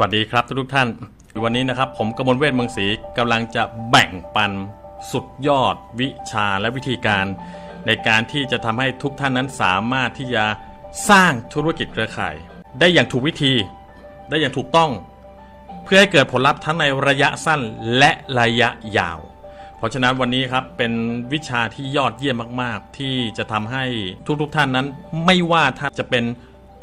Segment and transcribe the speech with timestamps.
[0.00, 0.88] สวัสดีครับทุกท่าน
[1.44, 2.86] วันนี้นะครับ ผมกมลเวทเมืองศรี
[3.18, 4.52] กำลังจะแบ่งปัน
[5.12, 7.24] สุดยอดวิชาและวิธีการ
[7.86, 10.44] ในการที่จะทำให้ทุกท่านนั้นสามารถที่จะ
[11.10, 12.34] สร้างธุรกิจเครือข่าย
[12.80, 13.54] ได้อย่างถูกวิธี
[14.30, 14.90] ได้อย่างถูกต้อง
[15.84, 17.60] เพื่อให้เกิดผลลัพธ์ทั้งในระยะสั้น
[17.98, 18.10] และ
[18.40, 19.18] ระยะยาว
[19.76, 20.92] เพราะฉะนั้นวันนี้ครับเป็น
[21.32, 23.84] วิชาที่ยอดเยี่ยมมาก ๆ ที่จะทำให้
[24.42, 24.86] ทุกๆทท่านนั้น
[25.24, 26.24] ไม่ว่าท่านจะเป็น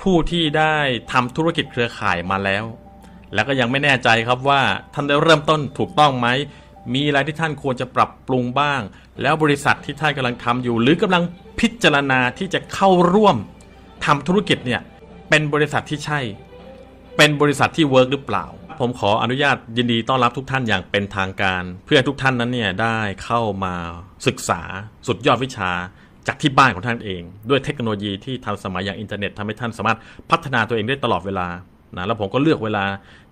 [0.01, 0.75] ผู้ที่ได้
[1.11, 2.65] ทำธุรกิจเครือข่ายมาแล้ว
[3.35, 4.61] แล้วก็ยังไม่แน่ใจครับว่า
[4.93, 6.27] ท่านได้เริ่มต้นถูกต้องไหม
[6.93, 8.81] มีอะไรที่ท่านควรจะปรับปรุงบ้าง
[9.21, 11.23] แล้วบริษัทที่ท่านกำลังทำอยู่ หรือกำลัง
[11.59, 13.37] พิจารณาที่จะเข้าร่วม
[14.05, 14.81] ทำธุรกิจเนี่ย
[15.29, 16.19] เป็นบริษัทที่ใช่
[17.17, 18.45] เป็นบริษัทที่เวิร์กหรือเปล่า
[18.79, 23.75] ผมขออนุญาตยินดีต้อนรับทุกท่านอย่างเป็นทางการ เพื่อทุกท่านนั้นเนี่ยได้เข้ามา
[24.27, 24.61] ศึกษา
[25.07, 25.71] สุดยอดวิชา
[26.27, 29.99] จากที่บ้านของท่านเอง ด้วยเทคโนโลยีที่ทันสมัยอย่างอินเทอร์เน็ตทำให้ท่านสามารถ
[30.31, 31.47] พัฒนาตัวเองได้ตลอดเวลา
[31.97, 32.85] นะแล้วผมก็เลือกเวลา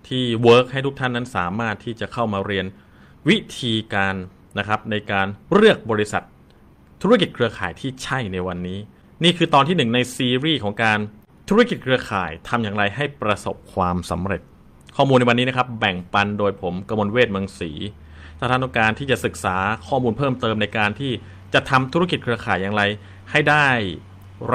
[0.08, 2.66] ที่ work ให้ทุกท่านนั้นสามารถที่จะเข้ามาเรียน
[3.28, 4.14] วิธีการ
[4.58, 6.22] นะครับในการเลือกบริษัท
[7.02, 8.78] ธุรกิจเครือข่ายที่ใช่ในวันนี้
[9.24, 10.98] นี่คือตอนที่หนึ่งในซีรีส์ของการ
[11.48, 14.42] ธุรกิจเครือข่ายทำอย่างไรให้ประสบความสำเร็จ
[14.96, 17.70] ข้อมูลในวันนี้นะครับ แบ่งปันโดยผมกมลเวทเมืองศรี
[18.38, 21.12] ถ้าท่านต้องการที่จะศึกษาข้อมูลเพิ่มเติมในการที่
[21.54, 22.82] จะทำธุรกิจเครือข่ายอย่างไร
[23.30, 23.66] ให้ได้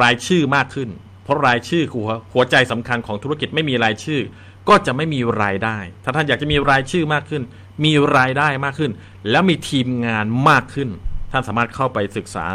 [0.02, 0.90] รายชื่อมากขึ้น
[1.30, 4.22] ราะรายชื่อหัวหัวใจสำคัญของธุรกิจไม่มีรายชื่อ
[4.70, 7.44] ก็จะไม่มีรายได้ ถ้าท่านอยากจะมีรายชื่อมากขึ้น
[7.86, 8.92] มีรายได้มากขึ้น
[9.30, 10.90] แล้วมีทีมงานมากขึ้น
[11.32, 12.46] ท่านสามารถเข้าไปศึกษา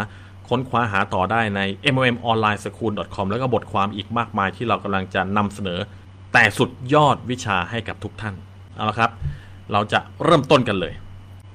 [0.48, 1.61] ค้นคว้าหาต่อได้ใน
[1.97, 5.81] momonlineschool.com แล้วก็บทความอีกมากมายที่เรากำลังจะนำเสนอ
[6.33, 8.34] แต่สุดยอดวิชาให้กับทุกท่าน
[8.77, 9.11] เอาละครับ
[9.72, 10.94] เราจะเริ่มต้นกันเลย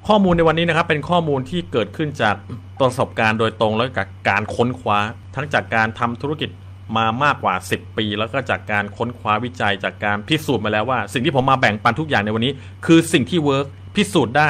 [0.08, 2.36] ข้อมูลในวันนี้นะครับ เป็นข้อมูลที่เกิดขึ้นจาก
[2.80, 5.00] ประสบการณ์โดยตรงแล้วกับการค้นคว้า
[5.36, 6.50] ทั้งจากการทำธุรกิจ
[6.98, 12.52] มามากกว่า 10 ปี แล้วก็จากการค้นคว้าวิจัยจากการพิสูจน์มาแล้วว่า สิ่งที่ผมมาแบ่งปันทุกอย่างในวันนี้
[12.86, 14.50] คือสิ่งที่เวิร์กพิสูจน์ได้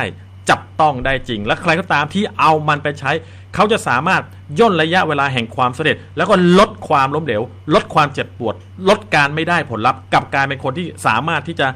[0.50, 3.12] จับต้องได้จริง และใครก็ตามที่เอามันไปใช้
[3.56, 4.24] เขาจะสามารถ
[4.60, 7.42] ย่นระยะเวลาแห่งความสำเร็จ แล้วก็ลดความล้มเหลว
[7.74, 8.56] ลดความเจ็บปวด
[8.90, 11.68] ลดการไม่ได้ผลลัพธ์กับการเป็นคนที่สามารถที่จะ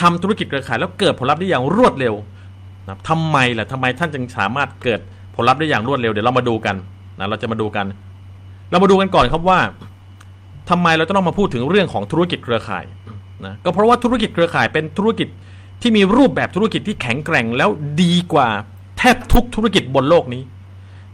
[0.00, 2.14] ทำธุรกิจเครือข่ายแล้วเกิดผลลัพธ์ได้อย่างรวดเร็ว
[2.86, 5.00] นะทำไมล่ะทำไมท่านจึงสามารถเกิด
[5.34, 6.76] ผลลัพธ์ได้อย่างรวดเร็วเดี๋ยวเรามาดูกัน
[7.18, 7.86] นะเราจะมาดูกัน
[8.70, 9.58] เรามาดูกันก่อนครับว่า
[10.70, 12.84] ทำไมเราต้องมาพูดถึงเรื่องของธุรกิจเครือข่าย
[13.46, 15.28] นะก็เพราะว่าธุรกิจเครือข่ายเป็นธุรกิจ
[15.82, 17.70] ที่มีรูปแบบธุรกิจที่แข็งแกร่งแล้ว
[18.02, 18.48] ดีกว่า
[18.98, 20.42] แทบทุกธุรกิจบนโลกนี้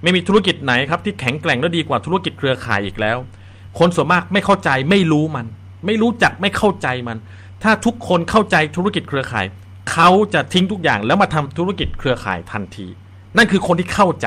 [0.03, 3.17] ไม่มีธุรกิจไหนครับที่แข็งแกร่งและดีกว่าธุรกิจเครือข่ายอีกแล้ว
[3.79, 5.47] คนส่วนมากไม่เข้าใจไม่รู้มัน
[5.87, 7.19] ไม่รู้จักไม่เข้าใจมัน
[7.63, 9.47] ถ้าทุกคนเข้าใจธุรกิจเครือข่าย
[9.93, 12.87] เขาจะทิ้งทุกอย่างแล้วมาทำธุรกิจเครือข่ายทันที
[13.37, 14.27] นั่นคือคนที่เข้าใจ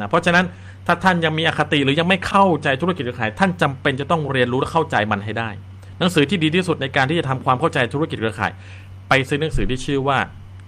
[0.00, 0.46] นะเพราะฉะนั้น
[0.86, 5.50] ถ้าท่านยังมีอคติหรือยังไม่เข้าใจธุรกิจเครือข่าย ท่านจำเป็นจะต้องเรียนรู้และเข้าใจมันให้ได้
[5.98, 8.52] หนังสือที่ดีที่สุดในการที่จะทำความเข้าใจธุรกิจเครือข่าย
[9.08, 10.18] ไปซื้อหนังสือที่ชื่อว่า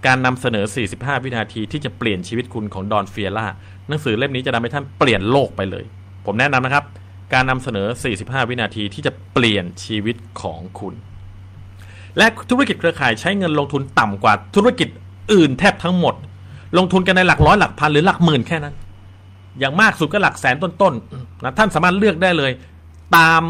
[0.05, 0.65] การนำเสนอ
[0.95, 3.47] 45 วินาทีที่จะเปลี่ยนชีวิตคุณของดอนเฟียร่า
[3.89, 5.83] หนังสือเล่มนี้จะทำให้ท่านเปลี่ยนโลกไปเลย
[6.25, 6.83] ผมแนะนำนะครับ
[7.33, 7.87] การนำเสนอ
[8.19, 10.93] 45 วินาทีที่จะเปลี่ยนชีวิตของคุณ
[12.17, 14.87] และธุรกิจเครือข่ายใช้เงินลงทุนต่ำกว่าธุรกิจ
[15.33, 16.15] อื่นแทบทั้งหมด
[16.77, 18.75] ลงทุนกันในหลักร้อยหลักพันหรือหลักหมื่นแค่นั้น
[19.59, 22.51] อย่างมากสุดก็หลักแสนต้นๆนะท่านสามารถเลือกได้เลย
[23.17, 23.41] ตาม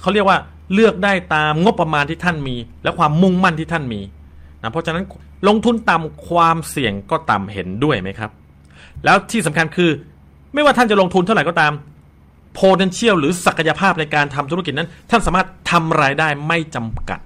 [0.00, 0.38] เขาเรียกว่า
[0.74, 4.00] เลือกได้ตามงบประมาณที่ท่านมี และความมุ่งมั่นที่ท่านมี
[4.62, 5.04] นะเพราะฉะนั้น
[5.48, 8.30] ลงทุนต่ำความเสี่ยงก็ต่ำเห็นด้วยไหมครับ
[9.04, 9.90] แล้วที่สำคัญคือ
[10.54, 11.72] ไม่ว่าท่านจะลงทุนเท่าไหร่ก็ตาม
[12.58, 17.20] potential หรือศักยภาพในการทำธุรกิจนั้น ท่านสามารถทำรายได้ไม่จำกัด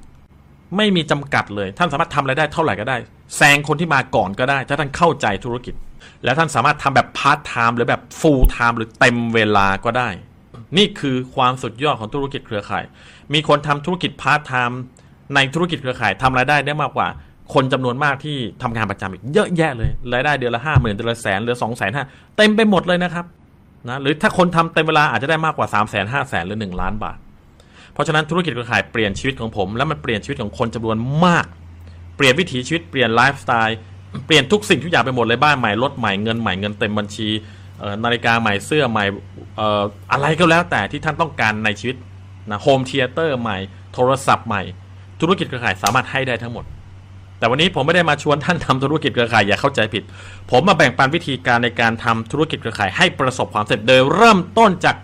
[0.77, 2.97] ไม่มีจำกัดเลย ท่านสามารถทำรายได้เท่าไหร่ก็ได้
[3.37, 5.75] แซงคนที่มาก่อนก็ได้ ถ้าท่านเข้าใจธุรกิจ
[6.25, 10.09] แล้วท่านสามารถทำแบบ part time หรือแบบ full time หรือเต็มเวลาก็ได้
[10.77, 12.85] นี่คือความสุดยอดของธุรกิจเครือข่าย
[13.35, 14.81] มีคนทำธุรกิจ part time
[15.35, 17.09] ในธุรกิจเครือข่ายทำรายได้ได้มากกว่า
[17.55, 22.05] คนจำนวนมากที่ทำงานประจำอีกเยอะแยะเลย รายได้เดือนละห้าหมื่นเดือนละแสนหรือสองแสนห้า
[22.37, 23.27] เต็มไปหมดเลยนะครับ
[23.89, 27.19] นะหรือถ้าคนทำเต็มเวลาอาจจะได้มากกว่าสามแสนห้าแสนหรือหนึ่งล้านบาท
[27.93, 31.47] เพราะฉะนั้นธุรกิจเครือข่ายเปลี่ยนชีวิตของผม แล้วมันเปลี่ยนชีวิตของคนจำนวนมาก
[32.17, 33.79] เปลี่ยนวิถีชีวิตเปลี่ยนไลฟ์สไตล์
[34.27, 37.29] เปลี่ยนทุกสิ่งทุกอย่างไปหมดเลยบ้านใหม่รถใหม่เงินใหม่เงินเต็มบัญชี
[38.05, 39.05] นาฬิกาใหม่เสื้อใหม่
[40.13, 41.97] อะไรก็แล้วแต่ที่ท่านต้องการในชีวิต
[42.51, 43.59] นะ home theater ใหม่
[43.95, 44.63] โทรศัพท์ใหม่
[45.21, 46.65] ธุรกิจเครือข่ายสามารถให้ได้ทั้งหมด
[47.39, 50.03] แต่วันนี้ผมไม่ได้มาชวนท่านทำธุรกิจเครือข่ายอย่าเข้าใจผิด
[50.51, 54.97] ผมมาแบ่งปันวิธีการในการทำธุรกิจเครือข่ายให้ประสบความสำเร็จโดยเริ่มต้นจาก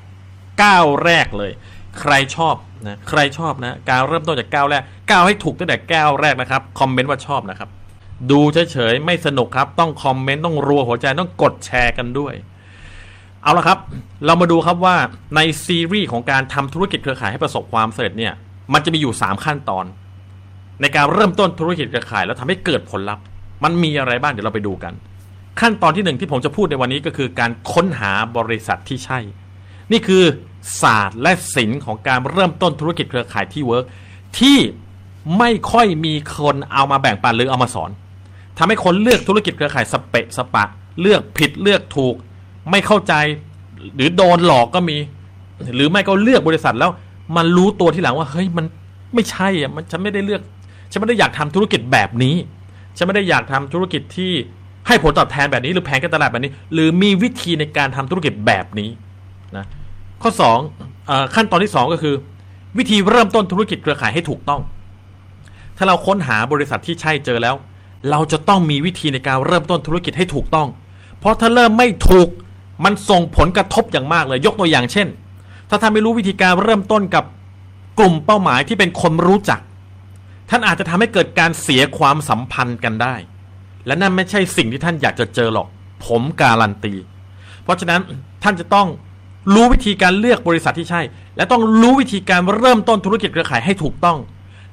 [0.62, 1.52] ก้าวแรกเลย
[2.00, 2.54] ใครชอบ
[2.86, 7.68] นะใครชอบนะการเริ่มต้นจากก้าวแรกก้าวให้ถูกตั้งแต่ก้าวแรกนะครับคอมเมนต์ว่าชอบนะครับ
[8.30, 12.34] ดูเฉยๆไม่สนุกครับ ต้องคอมเมนต์ต้องรัวหัวใจต้องกดแชร์กันด้วย
[13.42, 13.78] เอาละครับ
[14.26, 14.96] เรามาดูครับว่า
[15.36, 18.34] ในซีรีส์ของการทำธุรกิจเครือข่ายให้ประสบความสำเร็จเนี่ย
[18.72, 19.84] มันจะมีอยู่ 3 ขั้นตอน
[20.80, 23.24] ในการเริ่มต้นธุรกิจเครือข่าย แล้วทำให้เกิดผลลัพธ์
[23.64, 24.92] มันมีอะไรบ้างเดี๋ยวเราไปดูกัน
[25.60, 29.18] ขั้นตอนที่หนึ่งที่ผมจะพูดในวันนี้ก็คือการค้นหาบริษัทที่ใช่
[29.92, 30.24] นี่คือ
[30.82, 33.84] ศาสตร์และศิลป์ของการเริ่มต้นธุรกิจเครือข่ายที่ work
[34.38, 34.58] ที่
[35.38, 37.90] ไม่ค่อยมีคนเอามาแบ่งปันหรือเอามาสอน
[38.58, 40.64] ทำให้คนเลือกธุรกิจเครือข่ายสเปะสปะ
[41.00, 42.14] เลือกผิดเลือกถูก
[42.70, 43.14] ไม่เข้าใจ
[43.96, 44.96] หรือโดนหลอกก็มี
[45.74, 46.90] หรือไม่ก็เลือกบริษัทแล้ว
[47.36, 48.66] มันรู้ตัวที่หลังว่าเฮ้ยมัน
[49.14, 50.42] ไม่ใช่อะมันฉันไม่ได้เลือก
[50.90, 52.34] ฉันไม่ได้อยากทำธุรกิจแบบนี้
[52.96, 54.32] ฉันไม่ได้อยากทำธุรกิจที่
[54.86, 58.90] ให้ผลตอบแทนแบบนี้ หรือแผนการตลาดแบบนี้ หรือมีวิธีในการทำธุรกิจแบบนี้
[59.56, 59.66] นะ
[60.22, 60.30] ข้อ
[60.80, 62.14] 2ขั้นตอนที่ 2 ก็คือ
[62.78, 64.60] วิธีเริ่มต้นธุรกิจเครือข่ายให้ถูกต้อง
[65.76, 67.54] ถ้าเราค้นหาบริษัทที่ใช่เจอแล้ว
[68.10, 70.68] เราจะต้องมีวิธีในการเริ่มต้นธุรกิจให้ถูกต้อง
[71.18, 72.28] เพราะถ้าเริ่มไม่ถูก
[72.84, 75.08] มันส่งผลกระทบอย่างมากเลย ยกตัวอย่างเช่น
[75.68, 77.24] ถ้าท่านไม่รู้วิธีการเริ่มต้นกับ
[77.98, 79.60] กลุ่มเป้าหมายที่เป็นคนรู้จัก
[80.50, 83.14] ท่านอาจจะทำให้เกิดการเสียความสัมพันธ์กันได้
[83.86, 85.66] และนั่นไม่ใช่สิ่งที่ท่านอยากจะเจอหรอก
[86.06, 86.94] ผมการันตี
[87.62, 88.00] เพราะฉะนั้น
[88.42, 88.88] ท่านจะต้อง
[89.54, 91.00] รู้วิธีการเลือกบริษัทที่ใช่
[91.36, 94.18] และต้องรู้วิธีการเริ่มต้นธุรกิจเครือข่ายให้ถูกต้อง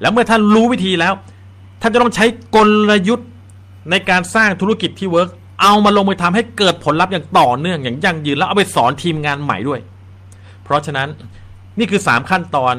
[0.01, 1.13] แล้วเมื่อท่านรู้วิธีแล้ว
[1.86, 2.58] ท่านจะต้องใช้ก
[2.90, 3.30] ลยุทธ์
[3.92, 5.30] ในการสร้างธุรกิจที่ work
[5.62, 9.80] เอามาลงมือทำให้เกิดผลลัพธ์อย่างต่อเนื่องอย่างยั่งยืนแล้วเอาไปสอนทีมงานใหม่ด้วย
[10.64, 11.08] เพราะฉะนั้น
[11.80, 12.76] นี่คือ 3 ขั้นตอน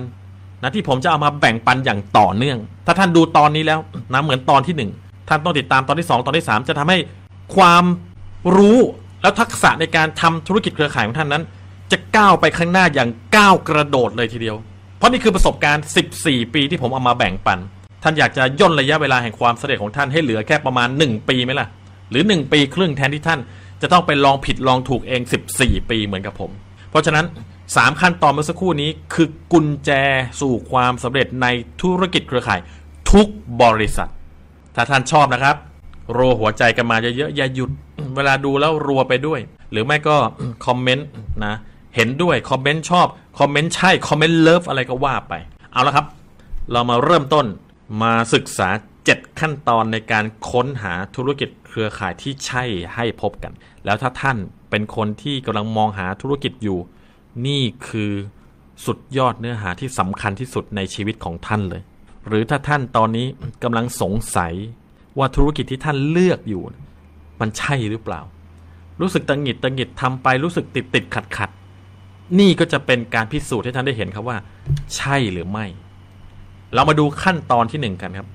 [0.63, 3.81] นะที่ผมจะเอามาแบ่งปันอย่างต่อเนื่อง ถ้าท่านดูตอนนี้แล้ว
[4.13, 6.99] นะเหมือนตอนที่ 1 ท่านต้องติดตามตอนที่ 2 ตอนที่ 3 จะทำให้
[7.57, 7.85] ความ
[8.57, 8.79] รู้
[9.23, 11.43] แล้วทักษะในการทำธุรกิจเครือข่ายของท่านนั้น
[11.93, 14.57] จะก้าวไปข้างหน้าอย่างก้าวกระโดดเลยทีเดียว
[14.99, 15.85] เพราะนี่คือประสบการณ์
[16.19, 17.59] 14 ปีที่ผมเอามาแบ่งปัน
[18.03, 21.69] ท่านอยากจะย่นระยะเวลาแห่งความสำเร็จของท่านให้เหลือแค่ประมาณ 1 ปีไหมล่ะ
[22.11, 23.41] หรือ 1 ปีครึ่งแทนที่ท่าน
[23.83, 25.21] จะต้องไปลองผิดลองถูกเอง
[25.55, 26.51] 14 ปีเหมือนกับผม
[26.91, 27.27] เพราะฉะนั้น
[27.77, 29.91] สามขั้นตอนเมื่อสักครู่นี้คือกุญแจ
[30.41, 31.47] สู่ความสำเร็จใน
[31.81, 32.61] ธุรกิจเครือข่าย
[33.13, 33.27] ทุก
[33.63, 34.11] บริษัท
[34.75, 35.57] ถ้าท่านชอบนะครับ
[36.17, 37.71] รัวหัวใจกันมาเยอะๆอย่าหยุด
[38.17, 39.41] เวลาดูแล้วรัวไปด้วย
[39.71, 40.17] หรือไม่ก็
[40.67, 41.07] คอมเมนต์
[41.45, 41.55] นะ
[41.97, 43.07] เห็นด้วยคอมเมนต์ชอบ
[43.39, 45.35] คอมเมนต์ใช่คอมเมนต์ love อะไรก็ว่าไป
[45.73, 46.07] เอาละครับ
[46.73, 47.47] เรามาเริ่มต้น
[48.03, 48.69] มาศึกษา
[49.05, 53.53] 7 ขั้นตอนในการค้นหาธุรกิจเครือข่ายที่ใช่ให้พบกัน
[53.85, 54.37] แล้วถ้าท่าน
[54.71, 56.79] เป็นคนที่กำลังมองหาธุรกิจอยู่
[57.47, 58.13] นี่คือ
[58.87, 61.83] สุดยอดเนื้อหาที่สำคัญที่สุดในชีวิตของท่านเลย
[62.29, 63.27] หรือถ้าท่านตอนนี้
[63.63, 64.53] กำลังสงสัย
[65.19, 66.63] ว่าธุรกิจที่ท่านเลือกอยู่
[67.41, 68.21] มันใช่หรือเปล่า
[69.01, 71.51] รู้สึกตังหิดตังหิดทำไปรู้สึกติดติดขัดขัด
[72.39, 74.39] นี่ก็จะเป็นการพิสูจน์ให้ท่านได้เห็นครับว่า
[74.97, 75.67] ใช่หรือไม่
[76.75, 78.29] เรามาดูขั้นตอนที่หนึ่งกันครับ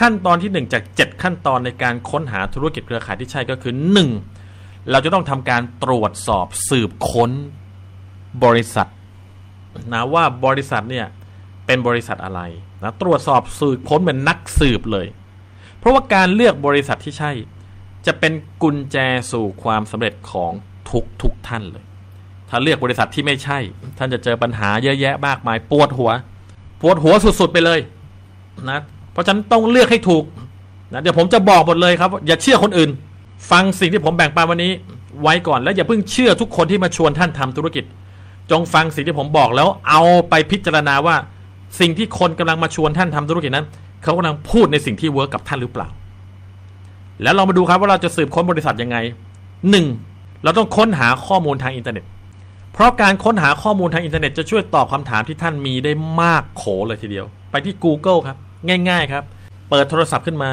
[0.00, 4.10] ขั้นตอนที่หนึ่งจากเจ็ดขั้นตอนในการค้นหาธุรกิจเครือข่ายที่ใช่ก็คือหนึ่ง
[4.90, 7.30] เราจะต้องทำการตรวจสอบสืบค้น
[8.44, 8.88] บริษัท
[9.92, 11.06] นะว่าบริษัทเนี่ย
[11.66, 12.40] เป็นบริษัทอะไร
[12.82, 15.06] นะตรวจสอบสืบค้นเป็นนักสืบเลย
[15.78, 17.32] เพราะว่าการเลือกบริษัทที่ใช่
[18.06, 18.32] จะเป็น
[18.62, 18.96] กุญแจ
[19.32, 20.52] สู่ความสำเร็จของ
[20.90, 21.84] ทุกทุกท่านเลย
[22.48, 23.58] ถ้าเลือกบริษัทที่ไม่ใช่
[23.98, 26.10] ท่านจะเจอปัญหาเยอะแยะมากมายปวดหัว
[26.84, 27.78] ปวดหัวสุด ๆ ไปเลย
[28.70, 28.80] นะ
[29.12, 30.24] เพราะฉะนั้นต้องเลือกให้ถูก
[30.92, 32.90] นะเดี๋ยวผมจะบอกหมดเลยครับ อย่าเชื่อคนอื่น
[33.50, 34.72] ฟังสิ่งที่ผมแบ่งปันวันนี้
[35.22, 37.84] ไว้ก่อนแล้วอย่าเพิ่งเชื่อทุกคนที่มาชวนท่านทำธุรกิจ
[38.50, 41.16] จงฟังสิ่งที่ผมบอกแล้วเอาไปพิจารณาว่า
[41.80, 43.66] สิ่งที่คนกำลังมาชวนท่านทำธุรกิจนั้น
[44.02, 45.88] เขากำลังพูดในสิ่งที่ work กับท่านหรือเปล่า
[47.22, 48.96] แล้วเรามาดูครับว่าเราจะสืบค้นบริษัทยังไง
[49.70, 49.86] หนึ่ง
[50.44, 52.04] เราต้องค้นหาข้อมูลทางอินเทอร์เน็ต
[52.74, 58.36] เพราะการค้นหาข้อมูลทางอินเทอร์เน็ตจะช่วยตอบคำถามที่ท่านมีได้มากโขเลยทีเดียว ไปที่ Google ครับ
[58.88, 59.24] ง่าย ๆ ครับ
[59.70, 60.50] เปิดโทรศัพท์ขึ้นมา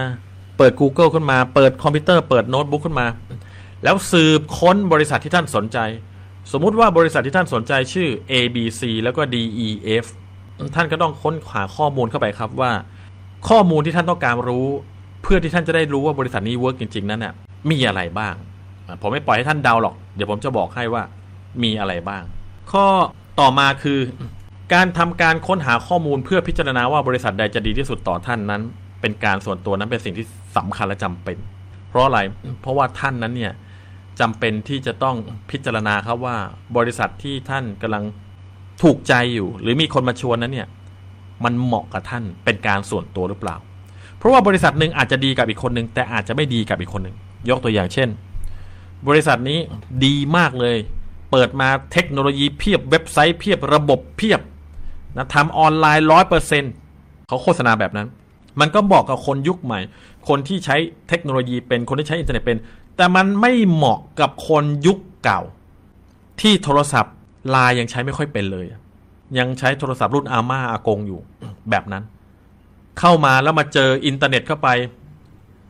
[0.57, 3.07] เปิด Google ขึ้นมา เปิดคอมพิวเตอร์เปิดโน้ตบุ๊กขึ้นมา
[3.83, 5.77] แล้วสืบค้นบริษัทที่ท่านสนใจ
[6.51, 10.05] สมมุติว่าบริษัทที่ท่านสนใจชื่อ ABC แล้วก็ DEF
[10.75, 12.71] ท่านก็ต้องค้นหาข้อมูลเข้าไปครับว่า
[13.49, 14.67] ข้อมูลที่ท่านต้องการรู้
[15.23, 17.33] เพื่อที่ท่านจะได้รู้ว่าบริษัทนี้ work จริง ๆ นั้นน่ะ
[17.69, 18.35] มีอะไรบ้าง
[19.01, 21.03] ผมไม่ปล่อยให้ท่านเดาหรอก เดี๋ยวผมจะบอกให้ว่า
[21.63, 22.23] มีอะไรบ้าง
[22.71, 22.85] ข้อ
[23.39, 23.99] ต่อมาคือ
[24.73, 28.61] การทำการค้นหาข้อมูลเพื่อพิจารณาว่าบริษัทใดจะดีที่สุดต่อท่านนั้น
[29.01, 30.25] เป็นการส่วนตัวนั้นเป็นสิ่งที่
[30.57, 31.37] สำคัญและจำเป็น
[31.89, 32.19] เพราะอะไร
[32.61, 33.53] เพราะว่าท่านนั้นเนี่ย
[34.19, 35.15] จำเป็นที่จะต้อง
[35.51, 36.37] พิจารณาครับว่า
[36.77, 38.03] บริษัทที่ท่านกำลัง
[38.81, 40.67] ถูกใจอยู่ หรือมีคนมาชวนนั้นเนี่ย
[41.43, 43.55] มันเหมาะกับท่านเป็นการส่วนตัวหรือเปล่า
[44.17, 47.15] เพราะว่าบริษัทหนึ่งอาจจะดีกับอีกคนหนึ่งแต่อาจจะไม่ดีกับอีกคนหนึ่ง
[47.49, 48.09] ยกตัวอย่างเช่น
[49.07, 49.59] บริษัทนี้
[50.05, 50.77] ดีมากเลย
[51.31, 54.41] เปิดมาเทคโนโลยีเพียบเว็บไซต์เพียบระบบเพียบ
[55.17, 56.63] นะทำออนไลน์ร้อยเปอร์เซ็น
[57.27, 58.07] เขาโฆษณาแบบนั้น
[58.59, 59.79] มันก็บอกกับคนยุคใหม่
[60.27, 60.75] คนที่ใช้
[61.09, 62.57] เทคโนโลยีเป็นคนที่ใช้อินเทอร์เน็ตเป็น
[62.97, 65.41] แต่มันไม่เหมาะกับคนยุคเก่า
[66.41, 67.13] ที่โทรศัพท์
[67.49, 68.65] ไลน์ยังใช้ไม่ค่อยเป็นเลย
[69.39, 71.19] ยังใช้โทรศัพท์รุ่นอาม่าอากงอยู่
[71.69, 72.03] แบบนั้น
[72.99, 74.69] เข้ามาแล้วมาเจออินเทอร์เน็ตเข้าไป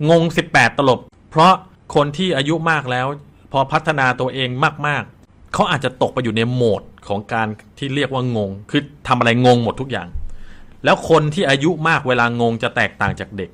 [0.10, 1.00] งง 18 ตลบ
[1.30, 1.54] เพราะ
[1.96, 3.08] คนที่อายุมากแล้ว
[3.52, 4.50] พอพัฒนาตัวเอง
[4.88, 5.21] มากๆ
[5.54, 10.08] เขาอาจจะตกไปอยู่ในโหมดของการที่เรียกว่างง คือทำอะไรงงหมดทุกอย่าง
[10.86, 13.50] แล้วคนที่อายุมากเวลางงจะแตกต่างจากเด็ก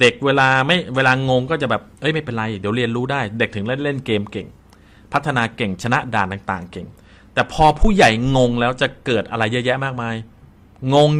[0.00, 4.46] เด็กเวลาไม่เวลางงก็จะแบบเอ้ยไม่เป็นไร เดี๋ยวเรียนรู้ได้ เด็กถึงเล่นเล่นเกมเก่ง
[5.12, 6.86] พัฒนาเก่งชนะด่านต่างๆ เก่ง
[7.34, 10.14] แต่พอผู้ใหญ่งงแล้วจะเกิดอะไรเยอะแยะมากมาย
[10.94, 11.10] งง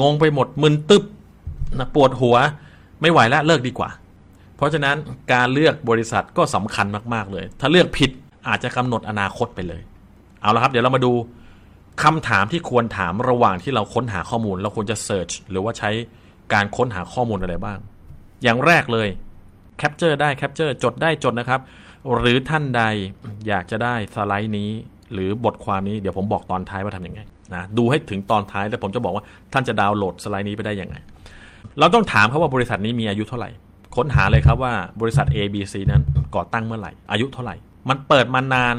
[0.00, 1.04] งงไปหมดมึนตึ๊บ
[1.78, 2.36] นะปวดหัว
[3.00, 3.90] ไม่ไหวแล้วเลิกดีกว่า
[4.56, 4.96] เพราะฉะนั้น
[5.32, 8.10] การเลือกบริษัทก็สำคัญมากๆเลย ถ้าเลือกผิด
[8.48, 9.82] อาจจะกำหนดอนาคตไปเลย
[10.42, 11.12] เอาละครับ เดี๋ยวเรามาดู
[12.02, 15.90] คำถามที่ควรถามระหว่างที่เราค้นหาข้อมูล เราควรจะ search หรือว่าใช้
[16.52, 17.78] การค้นหาข้อมูลอะไรบ้าง
[18.42, 19.08] อย่างแรกเลย
[19.78, 21.60] capture ได้ capture จดได้จดนะครับ
[22.18, 22.82] หรือท่านใด
[23.48, 24.70] อยากจะได้สไลด์นี้
[25.12, 27.20] หรือบทความนี้เดี๋ยวผมบอกตอนท้ายว่าทำยังไง
[27.54, 30.96] นะดูให้ถึงตอนท้ายแล้วผมจะบอกว่าท่านจะดาวน์โหลดสไลด์นี้ไปได้ยังไง
[31.78, 33.50] เราต้องถามเขาว่าบริษัทนี้มีอายุเท่าไหร่
[33.96, 36.02] ค้นหาเลยครับว่าบริษัท ABC นั้น
[36.36, 37.56] ก่อตั้งเมื่อไหร่ อายุเท่าไหร่
[37.88, 38.76] มันเปิดมานาน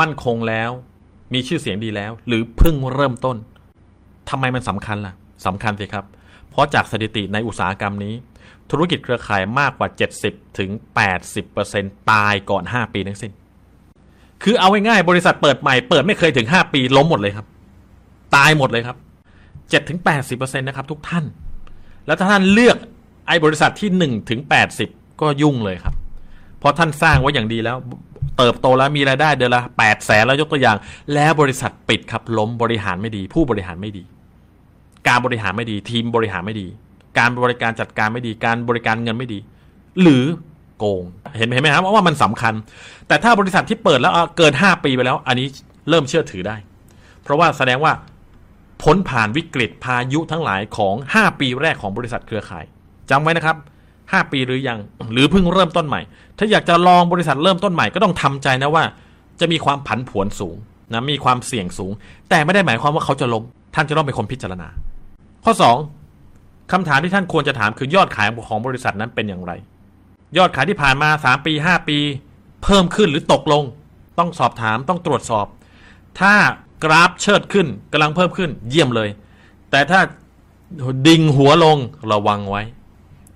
[0.00, 0.70] มั่นคงแล้ว
[1.34, 3.36] มีชื่อเสียงดีแล้ว หรือเพิ่งเริ่มต้น
[4.30, 5.14] ทำไมมันสำคัญล่ะ
[5.46, 6.04] สำคัญสิครับ
[6.50, 8.14] เพราะจากสถิติในอุตสาหกรรมนี้
[8.70, 9.88] ธุรกิจเครือข่ายมากกว่า
[10.22, 10.70] 70ถึง
[11.40, 13.32] 80%ตายก่อน 5 ปีทั้งสิ้น
[14.42, 17.46] คือเอาง่ายๆบริษัทเปิดใหม่เปิดไม่เคยถึง 5 ปีล้มหมดเลยครับ
[18.36, 18.96] ตายหมดเลยครับ
[19.42, 21.24] 7ถึง80%นะครับทุกท่าน
[22.06, 22.76] แล้วถ้าท่านเลือก
[23.26, 24.40] ไอ้บริษัทที่1ถึง
[24.80, 25.94] 80 ก็ยุ่งเลยครับ
[26.58, 27.76] เพราะท่านสร้างไว้อย่างดีแล้ว
[28.38, 30.76] เติบโตแล้วมีรายได้เดือนละ8แสนแล้วยกตัวอย่าง
[31.14, 34.02] แล้วบริษัทปิดครับล้มบริหารไม่ดี ผู้บริหารไม่ดี
[35.08, 36.66] การบริหารไม่ดี ทีมบริหารไม่ดี
[37.18, 39.38] การบริการจัดการไม่ดี การบริการเงินไม่ดี
[40.02, 40.24] หรือ
[40.78, 41.04] โกง
[41.36, 42.54] เห็นเห็นไหมครับว่ามันสำคัญ
[43.08, 45.46] แต่ถ้าบริษัทที่เปิดแล้วเกิน5ปีไปแล้ว อันนี้
[45.88, 46.56] เริ่มเชื่อถือได้
[47.22, 47.92] เพราะว่าแสดงว่า
[48.82, 52.64] พ้นผ่านวิกฤตพายุทั้งหลายของ 5 ปีแรกของบริษัทเครือข่าย
[53.10, 53.56] จำไว้นะครับ
[54.10, 54.78] 5 ปีหรือยัง
[55.12, 56.00] หรือเพิ่งเริ่มต้นใหม่
[56.38, 58.84] ถ้าอยากจะลองบริษัทเริ่มต้นใหม่ก็ต้องทำใจนะว่า
[59.40, 60.56] จะมีความผันผวนสูง
[60.92, 61.92] นะมีความเสี่ยงสูง
[62.28, 64.68] แต่ไม่ได้หมายความว่าเขาจะล้มท่านจะต้องเป็นคนพิจารณา
[65.44, 65.52] ข้อ
[66.12, 69.52] 2คำถามที่ท่านควรจะถามคือยอดขายของบริษัทนั้นเป็นอย่างไร
[70.36, 71.98] ยอดขายที่ผ่านมา 3 ปี 5 ปี
[72.62, 73.64] เพิ่มขึ้นหรือตกลง
[74.18, 75.46] ต้องสอบถามต้องตรวจสอบ
[76.20, 76.34] ถ้า
[76.84, 79.08] กราฟเชิดขึ้นกำลังเพิ่มขึ้นเยี่ยมเลย
[79.70, 80.00] แต่ถ้า
[81.06, 81.78] ดิ่งหัวลง
[82.12, 82.62] ระวังไว้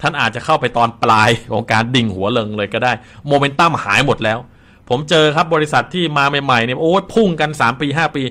[0.02, 2.92] ท่านอาจจะเข้าไปตอนปลายของการดิ่งหัวลงเลยก็ได้
[3.26, 4.38] โมเมนตัมหายหมดแล้ว
[4.88, 8.22] ผมเจอครับบริษัทที่มาใหม่ๆเนี่ยโอ้พุ่งกัน 3 ปี 5 ปี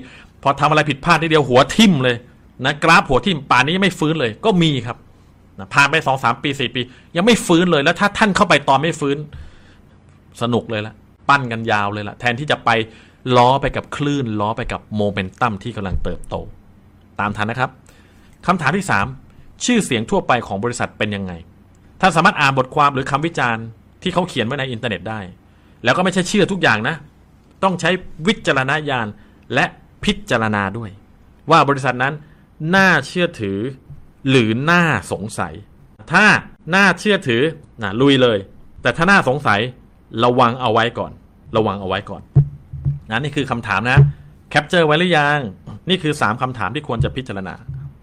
[0.42, 2.16] พอทำอะไรผิดพลาดทีเดียวหัวทิ่มเลย
[2.64, 4.96] นะกราฟหัวทิ่มป่านนี้ยังไม่ฟื้นเลยก็มีครับ
[5.58, 6.80] นะผ่านไปสองสามปีสี่ปี
[7.16, 9.16] ยังไม่ฟื้นเลยแล้วถ้าท่านเข้าไปตอนไม่ฟื้น
[10.42, 10.94] สนุกเลยละ
[11.28, 12.70] ปั้นกันยาวเลยละแทนที่จะไป
[13.36, 16.34] ล้อไปกับคลื่นล้อไปกับโมเมนตัมที่กำลังเติบโต
[17.20, 17.70] ตามทันนะครับ
[18.46, 18.86] คำถามที่
[19.24, 21.32] 3 ชื่อเสียงทั่วไปของบริษัทเป็นยังไง
[22.04, 23.64] ท่านสามารถอ่านบทความหรือคำวิจารณ์
[24.02, 25.20] ที่เขาเขียนไว้ในอินเทอร์เน็ตได้
[25.84, 26.96] แล้วก็ไม่ใช่เชื่อทุกอย่างนะ
[27.62, 27.90] ต้องใช้
[28.26, 29.06] วิจารณญาณ
[29.54, 29.64] และ
[30.04, 30.90] พิจารณาด้วย
[31.50, 32.14] ว่าบริษัทนั้น
[32.76, 33.58] น่าเชื่อถือ
[34.28, 35.54] หรือน่าสงสัย
[36.12, 36.24] ถ้า
[36.74, 37.42] น่าเชื่อถือ
[37.82, 38.38] นะลุยเลย
[38.82, 39.60] แต่ถ้าน่าสงสัย
[40.24, 41.12] ระวังเอาไว้ก่อน
[41.56, 42.22] ระวังเอาไว้ก่อน
[43.10, 43.98] นะนี่คือคำถามนะ
[44.50, 45.38] capture ไว้หรือยัง
[45.88, 47.54] นี่คือ 3คำถามที่ควรจะพิจารณา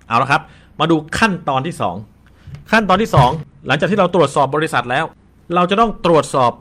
[0.07, 0.41] เอาละครับ
[0.79, 1.75] มาดูขั้นตอนที่
[2.23, 5.05] 2 ขั้นตอนที่ 2 หลังจากที่เราตรวจสอบบริษัทแล้ว
[5.55, 6.51] เราจะต้องตรวจสอบ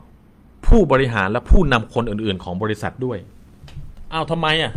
[0.67, 3.17] ผู้บริหารและผู้นำคนอื่นๆ ของบริษัทด้วย
[4.13, 4.73] อ้าวทำไมอะ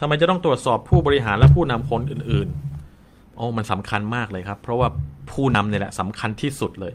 [0.00, 4.88] ทำไมจะต้องตรวจสอบผู้บริหารและผู้นำคนอื่นๆโอ้มันสำคัญมากเลยครับ เพราะว่า
[5.32, 6.92] ผู้นำเนี่ยแหละสำคัญที่สุดเลย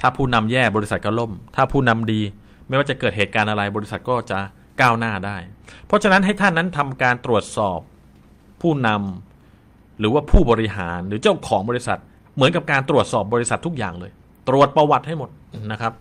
[0.00, 2.20] ถ้าผู้นำแย่บริษัทก็ล่ม ถ้าผู้นำดี
[2.68, 4.38] ไม่ว่าจะเกิดเหตุการณ์อะไรบริษัทก็จะ
[4.80, 5.36] ก้าวหน้าได้
[5.86, 7.80] เพราะฉะนั้นให้ท่านนั้นทำการตรวจสอบ
[8.62, 11.98] ผู้นำหรือว่าผู้บริหารหรือเจ้าของบริษัท
[12.34, 14.12] เหมือนกับการตรวจสอบบริษัททุกอย่างเลย
[14.48, 15.30] ตรวจประวัติให้หมด
[15.72, 15.92] นะครับ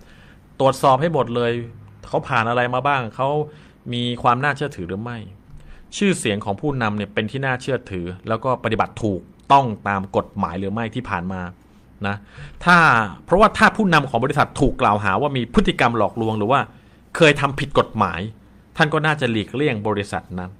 [0.60, 1.52] ตรวจสอบให้หมดเลย
[2.08, 3.30] เขาผ่านอะไรมาบ้างเขา
[3.94, 5.18] มีความน่าเชื่อถือหรือไม่
[5.98, 9.22] ชื่อเสียงของผู้นำเนี่ยเป็นที่น่าเชื่อถือ แล้วก็ปฏิบัติถูก
[9.52, 11.42] ต้องตามกฎหมายหรือไม่ที่ผ่านมา
[12.08, 12.16] นะ
[12.66, 12.78] ถ้า
[13.26, 16.60] เพราะว่าถ้าผู้นำของบริษัทถูกกล่าวหาว่ามีพฤติกรรมหลอกลวงหรือว่า
[17.16, 18.20] เคยทำผิดกฎหมาย
[18.78, 20.52] ท่านก็น่าจะหลีกเลี่ยงบริษัทนั้น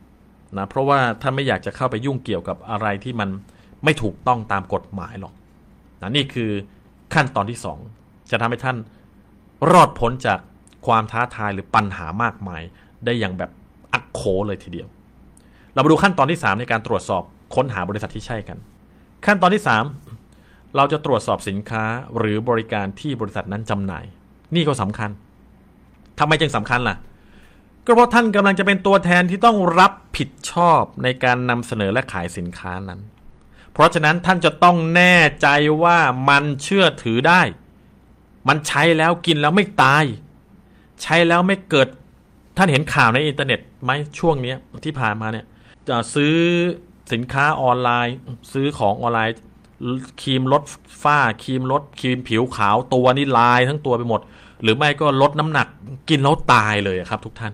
[0.58, 3.30] นะเพราะว่าท่านไม่อยากจะเข้าไปยุ่งเกี่ยวกับอะไรที่มัน
[3.84, 5.34] ไม่ถูกต้องตามกฎหมายหรอก
[6.04, 6.52] นะนี่คือ
[7.14, 7.80] ขั้นตอนที่สอง
[8.32, 8.78] จะทำให้ท่าน
[9.72, 10.40] รอดพ้นจาก
[10.88, 12.62] ความท้าทายหรือปัญหามากมาย
[13.06, 13.52] ได้อย่างแบบ
[13.94, 14.88] อักโขเลยทีเดียว
[15.74, 17.24] เรามาดูขั้นตอนที่ 3 ในการตรวจสอบ
[17.56, 18.58] ค้นหาบริษัทที่ใช่กัน
[19.26, 19.64] ขั้นตอนที่
[20.20, 21.84] 3 เราจะตรวจสอบสินค้า
[22.18, 24.06] หรือบริการที่บริษัทนั้นจำหน่าย
[24.56, 25.10] นี่ก็สำคัญ
[26.20, 26.96] ทำไมจึงสำคัญล่ะ
[27.86, 33.00] ก็เพราะท่านกำลังจะเป็นตัวแทนที่ต้องรับผิดชอบในการนำเสนอและขายสินค้านั้น
[33.74, 35.48] เพราะฉะนั้นท่านจะต้องแน่ใจ
[35.84, 36.00] ว่า
[36.30, 37.42] มันเชื่อถือได้
[38.48, 40.04] มันใช้แล้วกินแล้วไม่ตาย
[41.02, 41.88] ใช้แล้วไม่เกิด
[42.58, 44.54] ท่านเห็นข่าวในอินเทอร์เน็ตไหมช่วงนี้
[44.86, 45.46] ที่ผ่านมาเนี่ย
[45.90, 46.36] จะซื้อ
[47.14, 48.16] สินค้าออนไลน์
[48.54, 49.36] ซื้อของออนไลน์
[50.22, 50.64] ครีมลด
[51.04, 54.22] ฝ้าครีมลดครีมผิวขาวตัวนี่ลายทั้งตัวไปหมด
[54.62, 55.68] หรือไม่ก็ลดน้ำหนัก
[56.10, 57.54] กินแล้วตายเลยครับ ทุกท่าน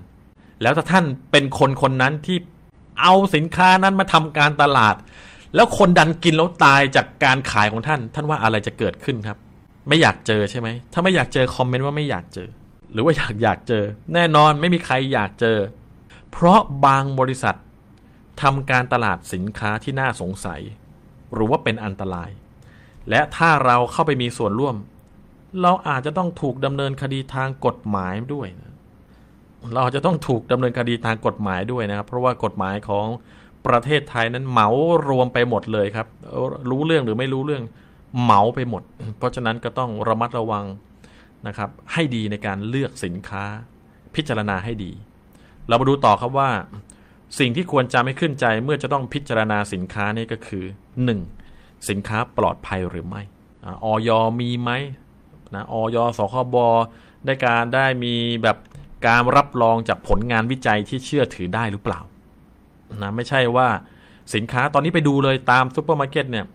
[0.61, 2.37] แล้วถ้าท่านเป็นคนคนนั้นที่
[3.01, 4.95] เอาสินค้านั้นมาทำการตลาด
[5.55, 9.37] แล้วคนดันกินแล้วตายจากการขายของท่าน ท่านว่าอะไรจะเกิดขึ้นครับ
[9.87, 12.49] ไม่อยากเจอใช่ไหม ถ้าไม่อยากเจอคอมเมนต์ว่าไม่อยากเจอ
[12.93, 15.57] หรือว่าอยากอยากเจอ แน่นอนไม่มีใครอยากเจอ
[16.31, 17.55] เพราะบางบริษัท
[18.41, 20.61] ทำการตลาดสินค้าที่น่าสงสัย
[21.33, 22.29] หรือว่าเป็นอันตราย
[23.09, 24.75] และถ้าเราเข้าไปมีส่วนร่วม
[25.61, 28.73] เราอาจจะต้องถูกดำเนินคดีทางกฎหมายด้วยนะ
[29.75, 33.07] เราจะต้องถูกดำเนินคดีทางกฎหมายด้วยนะครับ เพราะว่ากฎหมายของ
[33.67, 34.69] ประเทศไทยนั้นเหมา
[35.07, 36.07] รวมไปหมดเลยครับ
[36.69, 37.63] รู้เรื่องหรือไม่รู้เรื่อง
[38.21, 38.83] เหมาไปหมด
[39.17, 40.65] เพราะฉะนั้นก็ต้องระมัดระวัง
[41.47, 43.43] นะครับ ให้ดีในการเลือกสินค้า
[44.15, 44.91] พิจารณาให้ดี
[45.67, 46.49] เรามาดูต่อครับว่า
[47.39, 50.65] สิ่งที่ควรจำให้ขึ้นใจเมื่อจะต้องพิจารณาสินค้านี่ก็คือ
[51.25, 51.89] 1.
[51.89, 53.21] สินค้าปลอดภัยหรือไม่
[53.83, 54.71] ออยมีไหม
[55.55, 56.55] นะออยสคบ
[57.25, 58.57] ได้การได้มีแบบ
[59.07, 61.99] การรับรองจากผลงานวิจัยที่เชื่อถือได้หรือเปล่า
[63.01, 63.67] นะไม่ใช่ว่า
[64.35, 66.45] สินค้าตอนนี้ไปดูเลยตามซูเปอร์มาร์เก็ตเนี่ย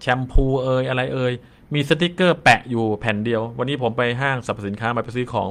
[0.00, 1.32] แชมพูเอยอะไรเอย
[1.74, 5.48] มีสติกเกอร์แปะอยู่แผ่นเดียว วันนี้ผมไปห้างสรรพสินค้ามาไปซื้อของ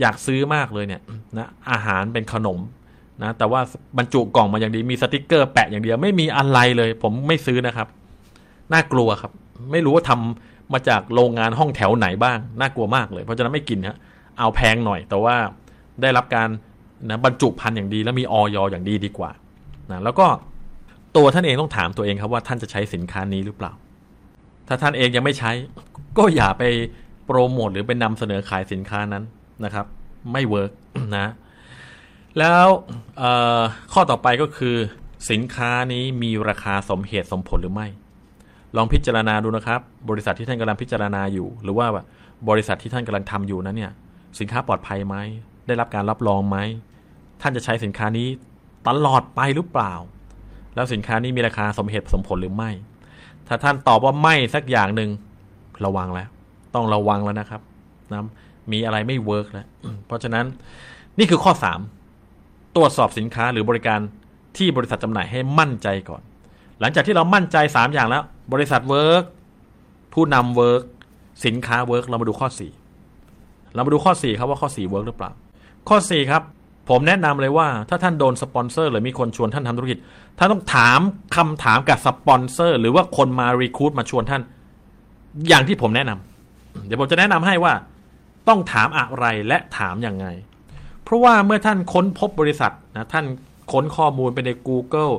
[0.00, 1.00] อยากซื้อมากเลยเนี่ย
[1.38, 2.58] นะอาหารเป็นขนม
[3.22, 3.60] นะแต่ว่า
[3.98, 7.88] บรรจุกล่องมาอย่างดีมีสติกเกอร์แปะอย่างเดียว ไม่มีอะไรเลย ผมไม่ซื้อนะครับ
[8.72, 9.32] น่ากลัวครับ
[9.72, 13.96] ไม่รู้ว่าทำมาจากโรงงานห้องแถวไหนบ้าง น่ากลัวมากเลย เพราะฉะนั้นไม่กินฮะ
[14.38, 15.36] เอาแพงหน่อย แต่ว่า
[16.02, 16.48] ได้รับการ
[17.10, 19.30] นะบรรจุพันธุ์อย่างดีแล้วมีออยอย่างดีดีกว่า
[19.90, 20.26] นะแล้วก็
[21.16, 23.72] ตัวท่านเองต้องถามตัวเองครับว่าท่านจะใช้สินค้านี้หรือเปล่า
[24.68, 25.50] ถ้าท่านเองยังไม่ใช้
[26.18, 26.62] ก็อย่าไป
[27.26, 29.24] โปรโมทหรือไปนำเสนอขายสินค้านั้น
[29.64, 29.86] นะครับ
[30.32, 30.72] ไม่เวิร์ก
[31.16, 31.26] นะ
[32.38, 32.66] แล้ว
[33.92, 34.76] ข้อต่อไปก็คือ
[35.30, 37.88] สินค้านี้มีราคาสมเหตุสมผลหรือไม่
[38.76, 41.86] ลองพิจารณาดูนะครับ บริษัทที่ท่านกำลังพิจารณาอยู่ หรือว่า
[42.48, 43.92] บริษัทที่ท่านกำลังทำอยู่นั้นเนี่ย
[44.38, 45.16] สินค้าปลอดภัยไหม
[45.66, 46.58] ได้รับการรับรองไหม
[47.46, 48.28] ท่านจะใช้สินค้านี้
[48.88, 49.92] ตลอดไปหรือเปล่า
[50.74, 52.70] แล้วสินค้านี้มีราคาสมเหตุสมผลหรือไม่
[53.48, 55.10] ถ้าท่านตอบว่าไม่สักอย่างหนึ่ง
[55.84, 56.28] ระวังแล้ว
[56.74, 57.60] ต้องระวังแล้วนะครับ
[58.12, 58.18] นะ
[58.72, 59.66] มีอะไรไม่ work แล้ว
[60.06, 60.44] เพราะฉะนั้น
[61.18, 61.52] นี่คือข้อ
[62.12, 64.00] 3 ตรวจสอบสินค้าหรือบริการ
[64.56, 66.22] ที่บริษัทจำหน่ายให้มั่นใจก่อน
[66.80, 69.24] หลังจากที่เรามั่นใจ 3 อย่างแล้ว บริษัท work
[70.14, 70.82] ผู้นำ work
[71.44, 72.48] สินค้า work เรามาดูข้อ
[73.10, 75.30] 4 เรามาดูข้อ4ครับว่าข้อ4 work หรือเปล่า
[75.88, 76.42] ข้อ4ครับ
[76.88, 79.98] ผมแนะนำเลยว่าถ้าท่านโดนสปอนเซอร์หรือมีคนชวนท่านทำธุรกิจ
[80.38, 81.00] ท่านต้องถาม
[81.36, 84.42] คำถามกับสปอนเซอร์ หรือว่าคนมา recruit มาชวนท่าน
[85.48, 87.74] อย่างที่ผมแนะนำเดี๋ยวผมจะแนะนำให้ว่า
[88.48, 90.26] ต้องถามอะไรและถามยังไง
[91.02, 93.26] เพราะว่าเมื่อท่านค้นพบบริษัทนะท่าน
[93.72, 95.14] ค้นข้อมูลไปใน Google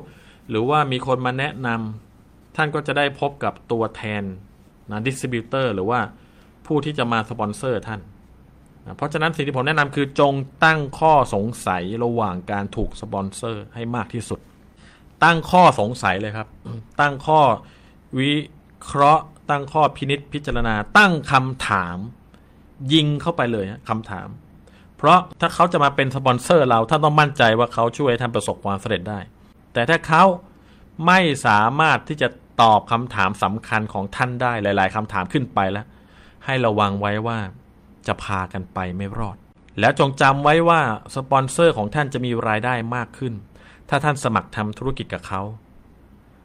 [0.49, 4.23] หรือว่ามีคนมาแนะนำท่านก็จะได้พบกับตัวแทน
[4.91, 5.99] นะ distributor หรือว่า
[6.65, 7.99] ผู้ที่จะมาสปอนเซอร์ท่าน
[8.97, 10.33] เพราะฉะนั้นสิ่งที่ผมแนะนำคือจง
[10.65, 14.39] ตั้งข้อสงสัยระหว่างการถูกสปอนเซอร์ให้มากที่สุด
[15.23, 16.47] ตั้งข้อสงสัยเลยครับ
[16.99, 17.41] ตั้งข้อ
[18.17, 18.31] วิ
[18.81, 21.97] เคราะห์ ตั้งข้อพินิจพิจารณา ตั้งคำถาม
[22.93, 24.27] ยิงเข้าไปเลยคำถาม
[24.97, 29.19] เพราะถ้าเขาจะมาเป็นสปอนเซอร์เราท่านต้องมั่นใจว่าเขาช่วยท่านประสบความสำเร็จได้
[29.73, 30.23] แต่ถ้าเขา
[31.07, 32.27] ไม่สามารถที่จะ
[32.61, 35.85] ตอบคำถามสำคัญของท่านได้หลาย ๆคำถามขึ้นไปแล้ว
[36.45, 37.39] ให้ระวังไว้ว่า
[38.07, 39.37] จะพากันไปไม่รอด
[39.79, 40.81] แล้วจงจำไว้ว่า
[41.15, 43.33] สปอนเซอร์ของท่านจะมีรายได้มากขึ้น
[43.89, 45.41] ถ้าท่านสมัครทำธุรกิจกับเขา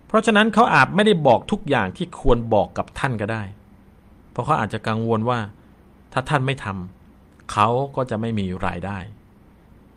[0.07, 3.43] เพราะฉะนั้นเขาอาจไม่ได้บอกทุกอย่างที่ควรบอกกับท่านก็ได้
[4.33, 5.39] เพราะเขาอาจจะกังวลว่า
[6.13, 8.99] ถ้าท่านไม่ทำเขาก็จะไม่มีรายได้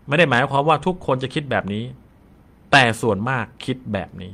[0.07, 1.83] ไม่ได้หมายความว่าทุกคนจะคิดแบบนี้
[2.71, 4.33] แต่ส่วนมากคิดแบบนี้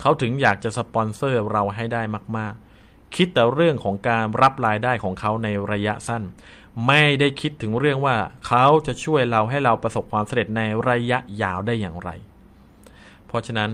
[0.00, 2.02] เขาถึงอยากจะสปอนเซอร์เราให้ได้
[2.36, 2.71] มาก ๆ
[3.16, 6.22] คิดแต่เรื่องของการรับรายได้ของเขาในระยะสั้น
[6.86, 12.10] ไม่ได้คิดถึงเรื่องว่าเขาจะช่วยเราให้เราประสบความสำเร็จในระยะยาวได้อย่างไร
[13.26, 13.70] เพราะฉะนั้น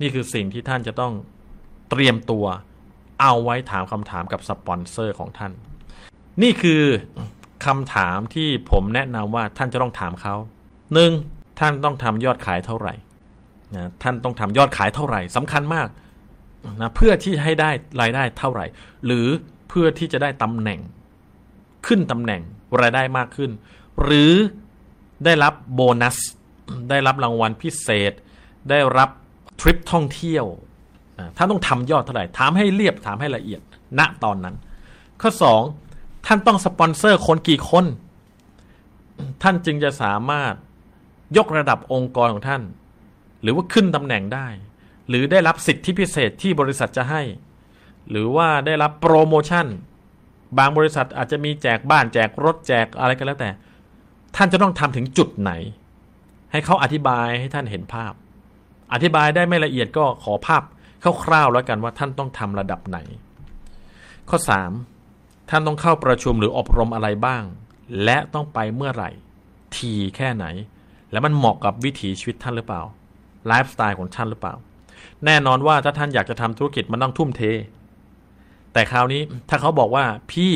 [0.00, 1.12] นี่คือสิ่งที่ท่านจะต้อง
[1.90, 2.46] เตรียมตัว
[3.22, 5.52] เอาไว้ถามคำถามกับสปอนเซอร์ของท่าน
[6.42, 6.82] นี่คือ
[7.66, 10.34] คำถามที่ผมแนะนำว่าท่านจะต้องถามเขา
[10.94, 11.12] หนึ่ง
[11.60, 12.94] ท่านต้องทำยอดขายเท่าไหร่
[13.76, 15.88] นะท่านต้องทำยอดขายเท่าไหร่สำคัญมาก
[16.80, 18.66] นะเพื่อที่ให้ได้รายได้เท่าไหร่
[19.06, 19.26] หรือ
[19.68, 20.80] เพื่อที่จะได้ตำแหน่ง
[21.86, 22.42] ขึ้นตำแหน่ง
[22.80, 23.50] รายได้มากขึ้น
[24.02, 24.32] หรือ
[25.24, 26.18] ได้รับโบนัส
[26.90, 28.12] ได้รับรางวัลพิเศษ
[28.70, 29.10] ได้รับ
[29.60, 30.44] ทริปท่องเที่ยว
[31.36, 33.60] ท่านต้องทำยอดเท่าไหร่ถามให้เรียบถามให้ละเอียด
[33.98, 34.56] ณตอนนั้น
[35.20, 35.62] ข้อสอง
[36.26, 37.84] ท่านต้องสปอนเซอร์คนกี่คน
[39.42, 40.54] ท่านจึงจะสามารถ
[41.36, 42.62] ยกระดับองค์กรของท่าน
[43.42, 44.46] หรือว่าขึ้นตำแหน่งได้
[45.08, 47.22] หรือได้รับสิทธิพิเศษที่บริษัทจะให้
[48.10, 49.66] หรือว่าได้รับโปรโมชั่น
[50.58, 53.50] บางบริษัทอาจจะมีแจกบ้านแจกรถแจกอะไรก็แล้วแต่
[54.36, 55.52] ท่านจะต้องทำถึงจุดไหน
[56.52, 58.12] ให้เขาอธิบายให้ท่านเห็นภาพ
[58.92, 60.62] อธิบายได้ไม่ละเอียดก็ขอภาพ
[61.24, 62.98] คร่าวๆแล้วกันว่าท่านต้องทำระดับไหน
[64.28, 64.38] ข้อ
[64.94, 67.42] 3 ท่านต้องเข้าประชุมหรืออบรมอะไรบ้าง
[68.04, 69.10] และต้องไปเมื่อไหร่
[69.76, 70.46] ทีแค่ไหน
[71.10, 72.82] แล้วมันเหมาะกับวิถีชีวิตท่านหรือเปล่า
[73.46, 74.54] ไลฟ์สไตล์ของท่านหรือเปล่า
[75.26, 77.42] แน่นอนว่าถ้าท่านอยากจะทำธุรกิจมันต้องทุ่มเท
[78.72, 80.52] แต่คราวนี้ถ้าเขาบอกว่าพี่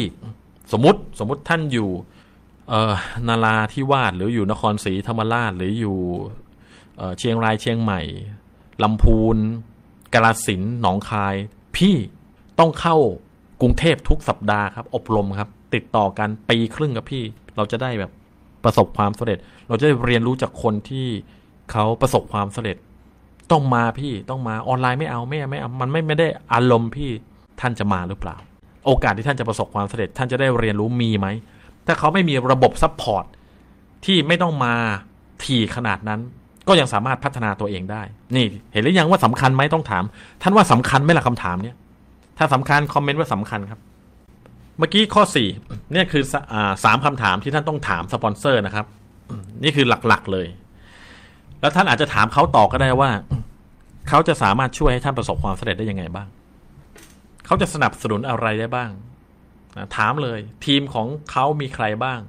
[0.73, 1.89] สมมติสมมติท่านอยู่
[3.29, 5.99] นาราที่วาดหรืออยู่นครศรีธรรมราชหรืออยู่
[7.19, 8.01] เชียงรายเชียงใหม่
[8.83, 9.37] ลำพูน
[10.15, 11.35] กาฬสินธุ์หนองคาย
[11.77, 11.95] พี่
[12.59, 12.97] ต้องเข้า
[13.61, 17.23] กรุงเทพทุกสัปดาห์ครับ อบรมครับ ติดต่อกันปีครึ่งกับพี่
[17.57, 18.11] เราจะได้แบบ
[18.65, 21.07] ประสบความสำเร็จ เราจะได้เรียนรู้จากคนที่
[21.73, 22.77] เขาประสบความสำเร็จ
[23.51, 27.11] ต้องมาพี่ต้องมาออนไลน์ไม่เอาไม่ไม่เอามันไม่ไม่ได้อารมณ์พี่
[27.61, 28.37] ท่านจะมาหรือเปล่า
[28.87, 31.29] โอกาสที่ท่านจะประสบความสำเร็จ ท่านจะได้เรียนรู้มีไหม
[31.87, 33.25] ถ้าเขาไม่มีระบบ support
[34.05, 34.75] ที่ไม่ต้องมา
[35.45, 36.21] ทีขนาดนั้น
[36.69, 38.03] ก็ยังสามารถพัฒนาตัวเองได้
[38.37, 40.05] นี่ เห็นหรือยังว่าสำคัญไหมต้องถาม
[40.43, 41.77] ท่านว่าสำคัญไหมล่ะคำถามเนี้ย
[42.39, 43.81] ถ้าสำคัญคอมเมนต์ว่าสำคัญครับ
[44.79, 45.49] เมื่อกี้ข้อสี่
[45.93, 46.23] เนี่ยคือ
[46.85, 48.87] สามคำถามที่ท่านต้องถามสปอนเซอร์นะครับ
[49.63, 50.47] นี่คือหลักๆเลย
[51.63, 53.11] แล้วท่านอาจจะถามเขาต่อก็ได้ว่า
[54.09, 56.29] เขาจะสามารถช่วยให้ท่านประสบความสำเร็จได้ยังไงบ้าง
[57.47, 58.91] เขาจะสนับสนุนอะไรได้บ้าง
[59.97, 62.21] ถามเลย ทีมของเขามีใครบ้าง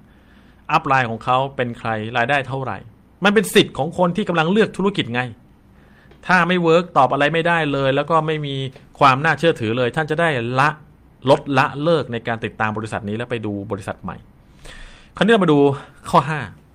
[0.71, 2.77] upline ของเขาเป็นใครรายได้เท่าไหร่
[3.23, 5.21] มันเป็นสิทธิ์ของคนที่กำลังเลือกธุรกิจไง
[6.27, 8.55] ถ้าไม่ work ตอบอะไรไม่ได้เลย แล้วก็ไม่มี
[8.99, 10.69] ความน่าเชื่อถือเลย ท่านจะได้ละ
[11.29, 14.17] ลดละเลิกในการติดตามบริษัทนี้แล้วไปดูบริษัทใหม่
[15.15, 15.59] คราวนี้เรามาดู
[16.11, 16.19] ข้อ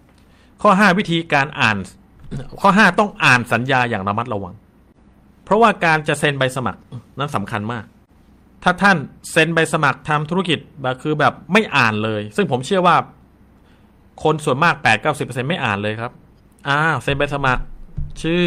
[0.05, 1.77] 5 ข้อ 5 วิธีการอ่าน
[2.61, 4.55] ข้อ5ต้องอ่านสัญญาอย่างระมัดระวัง
[5.45, 6.81] เพราะว่าการจะเซ็นใบสมัคร
[7.19, 7.85] นั้นสำคัญมาก
[8.63, 8.97] ถ้าท่าน
[9.31, 12.97] เซ็นใบสมัครทำธุรกิจแบบคือแบบไม่อ่านเลย ซึ่งผมเชื่อว่า
[14.23, 14.75] คนส่วนมาก
[15.11, 16.13] 8-90%ไม่อ่านเลยครับ
[16.69, 17.63] อ้าวเซ็นใบสมัคร
[18.23, 18.45] ชื่อ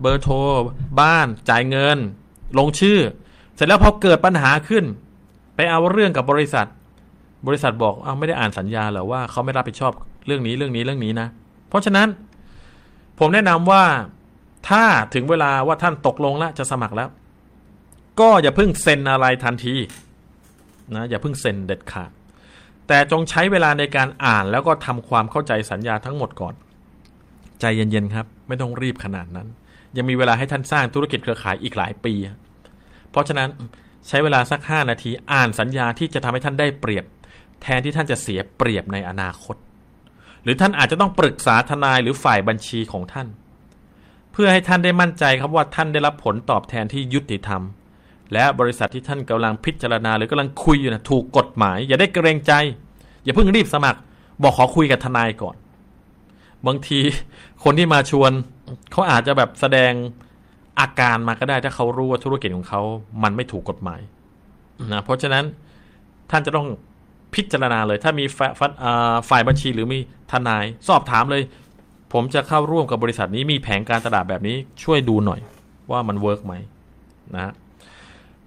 [0.00, 0.36] เบอร์โทร
[1.00, 1.98] บ้านจ่ายเงิน
[2.58, 2.98] ลงชื่อ
[3.54, 4.84] เสร็จแล้วพอเกิดปัญหาขึ้น
[5.56, 6.66] ไปเอาเรื่องกับบริษัท
[7.46, 9.92] บริษัทบอกเอาไม่ได้อ่านสัญญาหรอว่าเขาไม่รับผิดชอบ
[10.26, 11.28] เรื่องนี้เรื่องนี้เรื่องนี้นะ
[11.68, 12.08] เพราะฉะนั้น
[13.20, 13.84] ผมแนะนำว่า
[14.68, 17.08] ถ้าถึงเวลาว่าท่านตกลงแล้วจะสมัครแล้ว
[18.20, 19.74] ก็อย่าเพิ่งเซ็นอะไรทันที
[20.94, 22.10] นะอย่าเพิ่งเซ็นเด็ดขาด
[22.88, 26.54] แต่จงใช้เวลาในการอ่านแล้วก็ทำความเข้าใจสัญญาทั้งหมดก่อน
[27.60, 29.48] ใจเย็นๆครับ ไม่ต้องรีบขนาดนั้น
[29.96, 32.14] ยังมีเวลาให้ท่านสร้างธุรกิจเครือข่ายอีกหลายปี
[33.10, 33.48] เพราะฉะนั้น
[34.08, 37.04] ใช้เวลาสักห้านาทีอ่านสัญญาที่จะทำให้ท่านได้เปรียบ
[37.62, 39.56] แทนที่ท่านจะเสียเปรียบในอนาคต
[40.42, 43.28] หรือท่านอาจจะต้องปรึกษาทนายหรือฝ่ายบัญชีของท่าน
[44.32, 47.62] เพื่อให้ท่านได้มั่นใจครับว่าท่านได้รับผลตอบแทนที่ยุติธรรม
[48.32, 52.52] และบริษัทที่ท่านกำลังพิจารณา หรือกำลังคุยอยู่นะถูกกฎหมาย อย่าได้เกรงใจ
[53.24, 54.00] อย่าเพิ่งรีบสมัคร
[54.42, 55.56] บอกขอคุยกับทนายก่อน
[56.66, 57.00] บางที
[57.64, 58.32] คนที่มาชวน
[58.92, 59.92] เขาอาจจะแบบแสดง
[60.80, 62.82] อาการมาก็ได้ถ้าเขารู้ว่าธุรกิจของเขา
[63.22, 64.00] มันไม่ถูกกฎหมาย
[64.92, 65.44] นะเพราะฉะนั้น
[66.30, 66.68] ท่านจะต้อง
[67.34, 68.24] พิจารณาเลย ถ้ามี
[69.28, 69.98] ฝ่ายบัญชีหรือมี
[70.30, 71.42] ทนายสอบถามเลย
[72.12, 75.40] ผมจะเข้าร่วมกับบริษัทนี้มีแผนการตลาดแบบนี้ช่วยดูหน่อย
[75.90, 76.54] ว่ามันเวิร์กไหม
[77.34, 77.52] นะ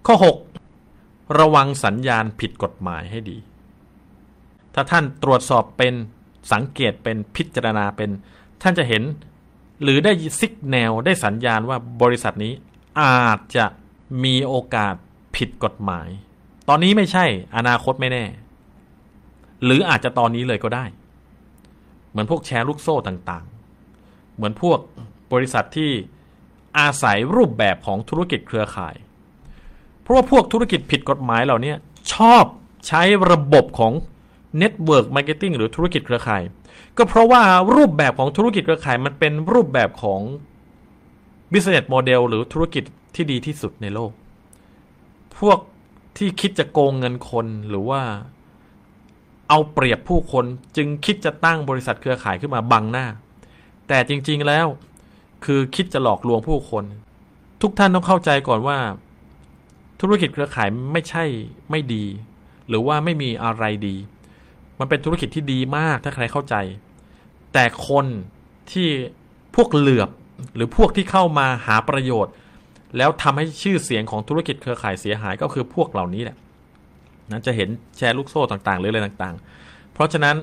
[0.05, 0.15] ข้อ
[0.77, 3.37] 6 ระวังสัญญาณผิดกฎหมายให้ดี
[4.73, 5.93] ถ้าท่านตรวจสอบเป็น
[6.51, 8.09] สังเกตเป็นพิจารณาเป็น
[8.61, 9.03] ท่านจะเห็น
[9.83, 12.53] หรือได้ซิกแนวได้สัญญาณว่าบริษัทนี้
[13.01, 13.65] อาจจะ
[14.23, 14.95] มีโอกาส
[15.35, 16.07] ผิดกฎหมาย
[16.69, 17.25] ตอนนี้ไม่ใช่
[17.57, 18.23] อนาคตไม่แน่
[19.63, 20.85] หรืออาจจะตอนนี้เลยก็ได้
[22.13, 24.79] เหมือนพวกแชร์ลูกโซ่ต่างๆ เหมือนพวก
[25.33, 25.91] บริษัทที่
[26.79, 28.95] อาศัยรูปแบบของธุรกิจเครือข่าย
[30.01, 31.73] เพราะว่าพวกธุรกิจผิดกฎหมายเหล่านี้
[32.13, 32.45] ชอบ
[32.87, 33.93] ใช้ระบบของ
[34.57, 36.43] network marketing หรือธุรกิจเครือข่าย
[36.97, 37.43] ก็เพราะว่า
[37.75, 40.21] รูปแบบของธุรกิจเครือข่ายมันเป็นรูปแบบของ
[41.51, 42.83] business model หรือธุรกิจ
[43.15, 44.11] ที่ดีที่สุดในโลก
[45.39, 45.59] พวก
[46.17, 48.01] ที่คิดจะโกงเงินคนหรือว่า
[49.53, 50.45] เอาเปรียบผู้คน
[50.77, 53.05] จึงคิดจะตั้งบริษัทเครือข่ายขึ้นมาบังหน้า
[53.87, 54.67] แต่จริงๆแล้ว
[55.45, 56.83] คือคิดจะหลอกลวงผู้คน
[57.61, 58.77] ทุกท่านต้องเข้าใจก่อนว่า
[60.01, 61.23] ธุรกิจเครือข่ายไม่ใช่
[61.69, 62.05] ไม่ดี
[62.67, 63.95] หรือว่าไม่มีอะไรดี
[64.79, 66.55] มันเป็นธุรกิจที่ดีมากถ้าใครเข้าใจ
[67.53, 68.05] แต่คน
[68.71, 68.87] ที่
[69.55, 70.09] พวกเหลือบ
[70.55, 72.33] หรือพวกที่เข้ามาหาประโยชน์
[72.97, 76.37] แล้วทำให้ชื่อเสียงของธุรกิจเครือข่ายเสียหายก็คือพวกเหล่านี้แหละ
[77.31, 80.35] นั้นจะเห็นแชร์ลูกโซ่ต่างๆ หรืออะไรต่างๆ เพราะฉะนั้น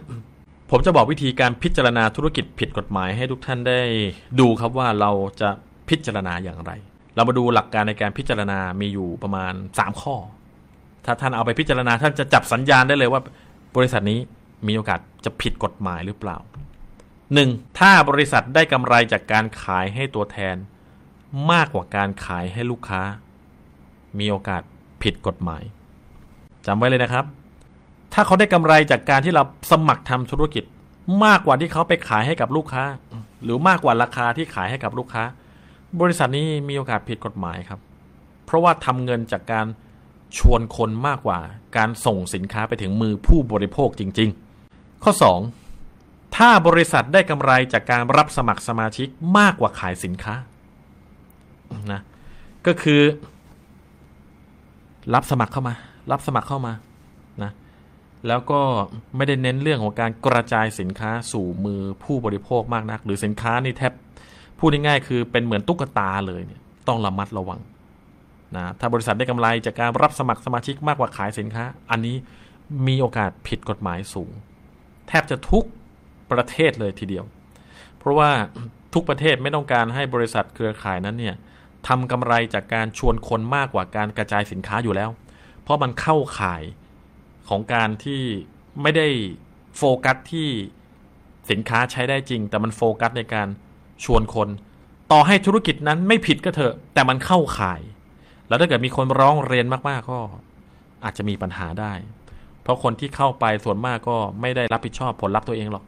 [0.70, 3.80] ผมจะบอกวิธีการพิจารณาธุรกิจผิดกฎหมายให้ทุกท่านได้
[4.40, 5.48] ดูครับว่าเราจะ
[5.88, 6.72] พิจารณาอย่างไร
[7.14, 10.16] เรามาดูหลักการในการพิจารณามีอยู่ประมาณ 3 ข้อ
[11.04, 13.20] ถ้าท่านเอาไปพิจารณาท่านจะจับสัญญาณได้เลยว่า
[13.76, 14.18] บริษัทนี้
[14.68, 16.38] มีโอกาสจะผิดกฎหมายหรือเปล่า
[17.08, 17.78] 1.
[17.78, 20.56] ถ้าบริษัทได้กำไรจากการขายให้ตัวแทน
[21.52, 23.02] มากกว่าการขายให้ลูกค้า
[24.18, 24.62] มีโอกาส
[25.02, 25.62] ผิดกฎหมาย
[26.66, 27.24] จำไว้เลยนะครับ
[28.12, 30.64] ถ้าเขาได้กำไรจากการที่เราสมัครทำธุรกิจ
[31.24, 32.84] มากกว่าที่เขาไปขายให้กับลูกค้า
[33.42, 35.24] หรือมากกว่าราคาที่ขายให้กับลูกค้า
[36.00, 37.80] บริษัทนี้มีโอกาสผิดกฎหมายครับ
[38.44, 39.66] เพราะว่าทำเงินจากการ
[40.38, 41.38] ชวนคนมากกว่า
[41.76, 44.30] การส่งสินค้าไปถึงมือผู้บริโภคจริง
[44.66, 45.12] ๆ ข้อ
[45.76, 46.36] 2.
[46.36, 50.34] ถ้าบริษัทได้กำไรจากการรับสมัครสมาชิกมากกว่าขายสินค้า
[51.92, 52.00] นะ
[52.66, 53.00] ก็คือ
[55.14, 55.74] รับสมัครเข้ามา
[56.12, 56.72] รับสมัครเข้ามา
[57.42, 57.52] นะ
[58.28, 58.60] แล้วก็
[59.16, 63.92] ไม่ได้เน้นเรื่องของการกระจายสินค้าสู่มือผู้บริโภคมากนัก หรือสินค้านี่แทบ
[64.58, 67.60] พูดง่ายๆคือเป็นเหมือนตุ๊กตาเลยเนี่ยต้องระมัดระวัง
[68.56, 72.16] นะถ้าบริษัทได้กำไรจากการรับสมัครสมาชิกมากกว่าขายสินค้า อันนี้
[72.86, 74.30] มีโอกาสผิดกฎหมายสูง
[75.08, 75.64] แทบจะทุก
[76.32, 77.24] ประเทศเลยทีเดียว
[77.98, 78.30] เพราะว่า
[78.94, 81.36] ทุกประเทศไม่ต้องการให้บริษัทเครือข่ายนั้นเนี่ย
[81.88, 85.10] ทำกำไรจากการชวนคนมากกว่าการกระจายสินค้าอยู่แล้ว
[85.70, 86.62] ราะมันเข้าข่าย
[87.48, 88.22] ของการที่
[88.82, 89.08] ไม่ได้
[89.76, 90.48] โฟกัสที่
[91.50, 93.48] สินค้าใช้ได้จริง แต่มันโฟกัสในการ
[94.04, 94.48] ชวนคน
[95.12, 97.80] ต่อให้ธุรกิจนั้นไม่ผิดก็เถอะ แต่มันเข้าข่าย
[98.48, 100.18] แล้วถ้าเกิดมีคนร้องเรียนมากๆก็
[101.04, 101.92] อาจจะมีปัญหาได้
[102.62, 105.84] เพราะคนที่เข้าไปส่วนมากก็ไม่ได้รับผิดชอบผลลัพธ์ตัวเองหรอก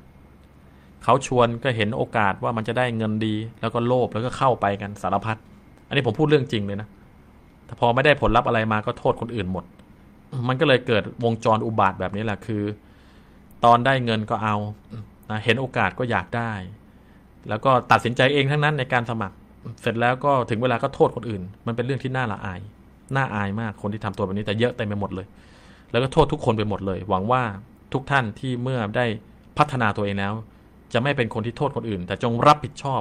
[1.05, 5.37] เขาชวนก็เห็นโอกาสว่ามันจะได้เงินดี แล้วก็โลภแล้วก็เข้าไปกันสารพัด
[5.89, 6.89] อันนี้ผมพูดเรื่องจริงเลยนะ
[7.73, 9.65] แต่พอไม่ได้ผลลัพธ์อะไรมาก็โทษคนอื่นหมด
[10.49, 12.63] มันก็เลยเกิดวงจรอุบาทแบบนี้แหละคือ
[13.65, 14.57] ตอนได้เงินก็เอา
[15.45, 16.53] เห็นโอกาสก็อยากได้
[17.49, 19.37] แล้วก็ตัดสินใจเองทั้งนั้นในการสมัคร
[19.83, 22.61] เสร็จแล้วก็ถึงเวลาก็โทษคนอื่น มันเป็นเรื่องที่น่าละอาย
[23.17, 25.27] น่าอายมากคนที่ทำตัวแบบนี้แต่เยอะเต็มไปหมดเลย
[25.91, 27.43] แล้วก็โทษทุกคนไปหมดเลย หวังว่า
[27.93, 29.07] ทุกท่านที่เมื่อได้
[29.59, 30.33] พัฒนาตัวเองแล้ว
[30.93, 33.01] จะไม่เป็นคนที่โทษคนอื่น แต่จงรับผิดชอบ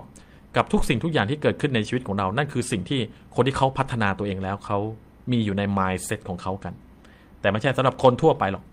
[0.55, 2.99] กับทุกสิ่งทุกอย่างที่เกิดขึ้นในชีวิตของเรา นั่นคือสิ่งที่
[3.35, 4.77] คนที่เขาพัฒนาตัวเองแล้วเขา
[5.31, 6.73] มีอยู่ใน mindset ของเขากัน
[7.41, 8.63] แต่ไม่ใช่สำหรับคนทั่วไปหรอก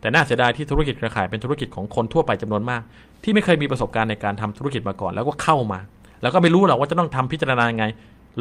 [0.00, 2.82] แต่น่าเสียดายที่ธุรกิจเครือข่ายเป็นธุรกิจของคนทั่วไปจำนวนมาก
[3.22, 5.80] ที่ไม่เคยมีประสบการณ์ในการทำธุรกิจมาก่อน แล้วก็เข้ามา
[6.22, 7.84] แล้วก็ไม่รู้หรอกว่าจะต้องทำพิจารณาไง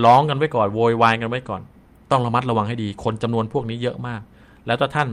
[0.06, 1.62] ร้องกันไว้ก่อน โวยวายกันไว้ก่อน
[2.12, 4.22] ต้องระมัดระวังให้ดี คนจำนวนพวกนี้เยอะมาก
[4.68, 5.10] แล้วถ้าท่าน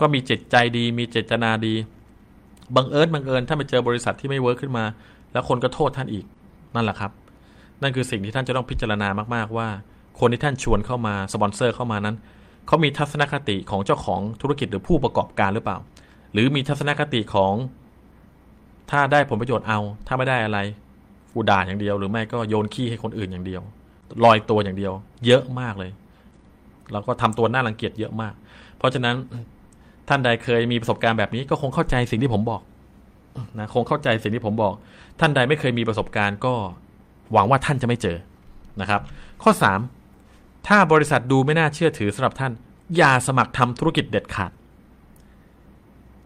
[0.00, 1.74] ก็มีจิตใจดี มีเจตนาดี
[2.76, 4.84] บังเอิญบังเอิญถ้าไปเจอบริษัทที่ไม่เวิร์คขึ้นมา
[5.32, 6.24] แล้วคนก็โทษท่านอีก
[6.74, 7.12] นั่นแหละครับ
[7.82, 9.68] นั่นคือสิ่งที่ท่านจะต้องพิจารณามากๆว่า
[10.20, 12.16] คนที่ท่านชวนเข้ามาสปอนเซอร์เข้ามานั้น
[12.66, 15.78] เขามีทัศนคติของเจ้าของธุรกิจหรือผู้ประกอบการหรือเปล่า
[16.32, 17.54] หรือมีทัศนคติของ
[18.90, 20.58] ถ้าได้ผลประโยชน์เอา ถ้าไม่ได้อะไร
[21.32, 23.62] กูด่าอย่างเดียว หรือไม่ก็โยนขี้ให้คนอื่นอย่างเดียว
[24.24, 24.92] ลอยตัวอย่างเดียว
[25.26, 25.90] เยอะมากเลย
[26.92, 28.34] แล้วก็ทำตัวน่ารังเกียจเยอะมาก
[28.78, 29.14] เพราะฉะนั้น
[30.08, 32.60] ท่านใดเคยมีประสบการณ์แบบนี้ก็คงเข้าใจสิ่งที่ผมบอก
[33.58, 34.74] นะคงเข้าใจสิ่งที่ผมบอก
[35.20, 36.54] ท่านใดไม่เคยมีประสบการณ์ก็
[37.32, 38.16] หวังว่าท่านจะไม่เจอ
[38.80, 39.00] นะครับ
[39.42, 39.52] ข้อ
[40.08, 42.52] 3 ถ้าบริษัทดูไม่น่าเชื่อถือสำหรับท่าน
[42.96, 44.52] อย่าสมัครทำธุรกิจเด็ดขาด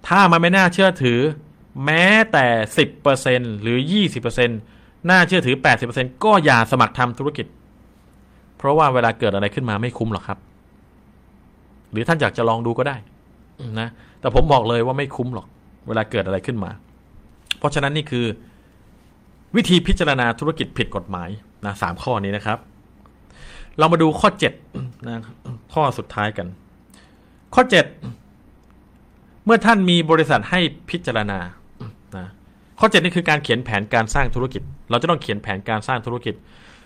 [0.08, 1.18] ถ้ามันไม่น่าเชื่อถือ
[1.84, 2.46] แม้แต่
[3.04, 3.78] 10%หรือ
[4.42, 5.56] 20%น่าเชื่อถือ
[5.90, 7.46] 80%ก็อย่าสมัครทำธุรกิจ
[8.56, 10.38] เพราะว่าเวลาเกิดอะไรขึ้นมาไม่คุ้มหรอกครับ
[11.90, 12.96] หรือท่านอยากจะลองดูก็ได้
[13.80, 13.88] นะ
[14.20, 15.46] แต่ผมบอกเลยว่าไม่คุ้มหรอก
[15.88, 16.70] เวลาเกิดอะไรขึ้นมา
[17.64, 18.26] ราะฉะนั้นนี่คือ
[19.56, 21.28] วิธีพิจารณาธุรกิจผิดกฎหมาย
[21.64, 22.58] นะสามข้อนี้นะครับ
[23.78, 24.52] เรามาดูข้อเจ็ด
[25.06, 25.20] นะ
[25.72, 26.46] ข้อสุดท้ายกัน
[27.54, 27.86] ข้อเจ็ด
[29.44, 31.38] เมื่อท่านมีบริษัทให้พิจารณา
[32.16, 32.26] นะ
[32.80, 36.34] ข้อเจ็ดนี่คือการเขียนแผนการสร้างธุรกิจ เราจะต้องเขียนแผนการสร้างธุรกิจ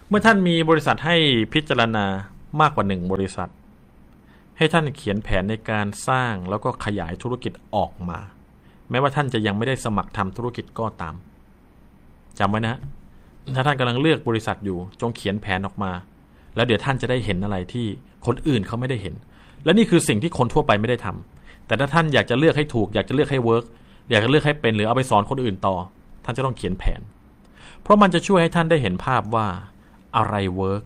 [0.08, 1.16] เมื่อท่านมีบริษัทให้
[1.54, 2.04] พิจารณา
[2.60, 3.50] มากกว่าหนึ่งบริษัท
[4.58, 8.18] ให้ท่านเขียนแผนในการสร้างแล้วก็ขยายธุรกิจออกมา
[8.90, 11.14] แม้ว่าท่านจะยังไม่ได้สมัครทำธุรกิจก็ตาม
[12.38, 12.77] จำไว้นะ
[13.55, 15.92] ถ้าท่านกำลังเลือกบริษัทอยู่ จงเขียนแผนออกมา
[16.57, 17.87] แล้วเดี๋ยวท่านจะได้เห็นอะไรที่
[18.27, 19.14] คนอื่นเขาไม่ได้เห็น
[19.64, 23.64] และนี่คือสิ่งที่คนทั่วไปไม่ได้ทำแต่ถ้าท่านอยากจะเลือกให้ถูก อยากจะเลือกให้เวิร์ก
[24.11, 25.74] อยากจะเลือกให้เป็นหรือเอาไปสอนคนอื่นต่อ
[26.24, 27.01] ท่านจะต้องเขียนแผน
[27.83, 29.46] เพราะมันจะช่วยให้ท่านได้เห็นภาพว่า
[30.16, 30.83] อะไร work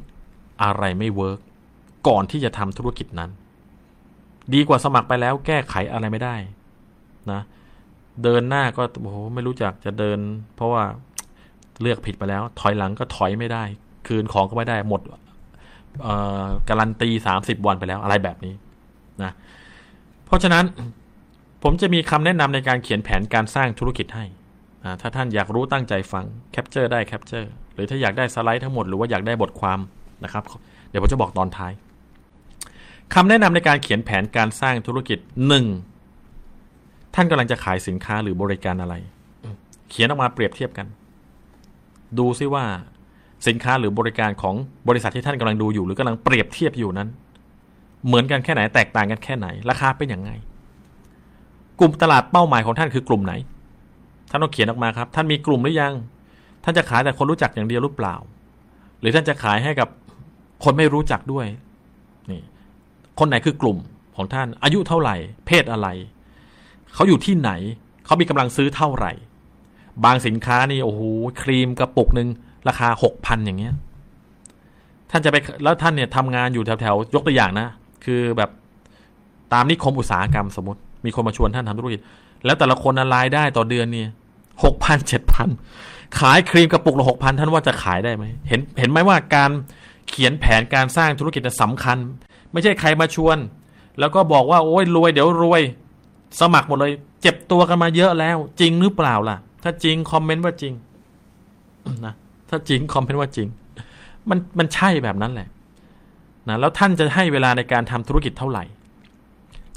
[0.63, 1.39] อะไรไม่ work
[2.09, 3.31] ก่อนที่จะทำธุรกิจนั้น
[4.55, 6.37] ดีกว่าสมัครไปแล้วแก้ไขอะไรไม่ได้
[7.31, 7.41] นะ
[8.23, 10.19] เดินหน้าก็โอ้โหไม่รู้จักจะเดิน
[10.57, 10.85] เพราะว่า
[11.81, 13.65] เลือกผิดไปแล้ว ถอยหลังก็ถอยไม่ได้
[14.07, 15.01] คืนของก็ไม่ได้หมด
[16.69, 18.55] การันตีสามสิบวันไปแล้วอะไรแบบนี้
[19.23, 19.33] นะ
[20.27, 20.65] เพราะฉะนั้น
[21.63, 24.25] ผมจะมีคำแนะนำในการเขียนแผนการสร้างธุรกิจให้
[25.01, 29.79] ถ้าท่านอยากรู้ตั้งใจฟัง capture ได้ capture หรือถ้าอยากได้สไลด์ทั้งหมดหรือว่าอยากได้บทความ
[30.25, 30.45] นะครับ
[30.89, 31.73] เดี๋ยวผมจะบอกตอนท้าย
[33.15, 35.67] คำแนะนำในการเขียนแผนการสร้างธุรกิจหนึ่ง
[37.15, 38.95] ท่านกำลังจะขายสินค้าหรือบริการอะไร
[39.91, 40.87] เขียนออกมาเปรียบเทียบกัน
[42.19, 42.65] ดูซิว่า
[43.47, 44.55] สินค้าหรือบริการของ
[44.89, 47.09] บริษัทที่ท่านกำลังดูอยู่ หรือกำลังเปรียบเทียบอยู่นั้น
[48.07, 50.31] เหมือนกันแค่ไหนแตกต่างกันแค่ไหน ราคาเป็นอย่างไง
[51.79, 53.35] กลุ่มตลาดเป้าหมายของท่านคือกลุ่มไหน
[54.31, 55.95] ท่านต้องเขียนออกมาครับ ท่านมีกลุ่มหรือยัง
[56.65, 58.15] ท่านจะขายแต่คนรู้จักอย่างเดียวหรือเปล่า
[59.01, 59.89] หรือท่านจะขายให้กับ
[60.65, 61.47] คนไม่รู้จักด้วย
[62.31, 62.43] นี่
[63.19, 63.77] คนไหนคือกลุ่ม
[64.17, 65.89] ของท่านอายุเท่าไหร่ เพศอะไร
[66.95, 67.51] เขาอยู่ที่ไหน
[68.05, 69.13] เขามีกำลังซื้อเท่าไหร่
[70.05, 71.01] บางสินค้านี่โอ้โห
[71.43, 72.29] ครีมกระปุกหนึ่ง
[72.69, 73.75] ราคาหกพันอย่างเงี้ย
[75.11, 77.69] ท่านจะไปแล้วท่านเนี่ยทำงานอยู่แถวๆยกตัวอย่างนะ
[78.05, 78.51] คือแบบ
[79.53, 82.01] ตามนิคมอุตสาหกรรมสมมติ มีคนมาชวนท่านทำธุรกิจ
[82.45, 84.09] แล้วแต่ละคนรายได้ต่อเดือนเนี่ย
[84.65, 85.49] หกพันเจ็ดพัน
[86.19, 89.51] ขายครีมกระปุกละหกพันท่านว่าจะขายได้ไหมเห็นเห็นไหมว่าการ
[90.09, 91.99] เขียนแผนการสร้างธุรกิจสำคัญ
[92.53, 93.37] ไม่ใช่ใครมาชวน
[93.99, 95.63] แล้วก็บอกว่าโอ้ยรวยเดี๋ยวรวย
[96.41, 96.93] สมัครหมดเลย
[97.23, 100.73] เจ็บตัวกันมาเยอะแล้ว จริงหรือเปล่าล่ะ ถ้าจริงคอมเมนต์ว่าจริง
[102.07, 102.15] นะ
[102.51, 103.49] ถ้าจริงคอมเมนต์ว่าจริง
[104.31, 105.49] มันมันใช่แบบนั้นแหละ
[106.49, 108.65] นะแล้วท่านจะให้เวลาในการทำธุรกิจเท่าไหร่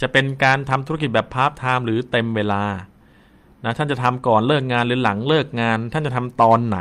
[0.02, 2.64] จะเป็นการทำธุรกิจแบบพาร์ทไทม์หรือเต็มเวลา
[3.66, 6.80] นะท่านจะทำก่อนเลิกงานหรือหลังเลิกงาน ท่านจะทำตอนไหน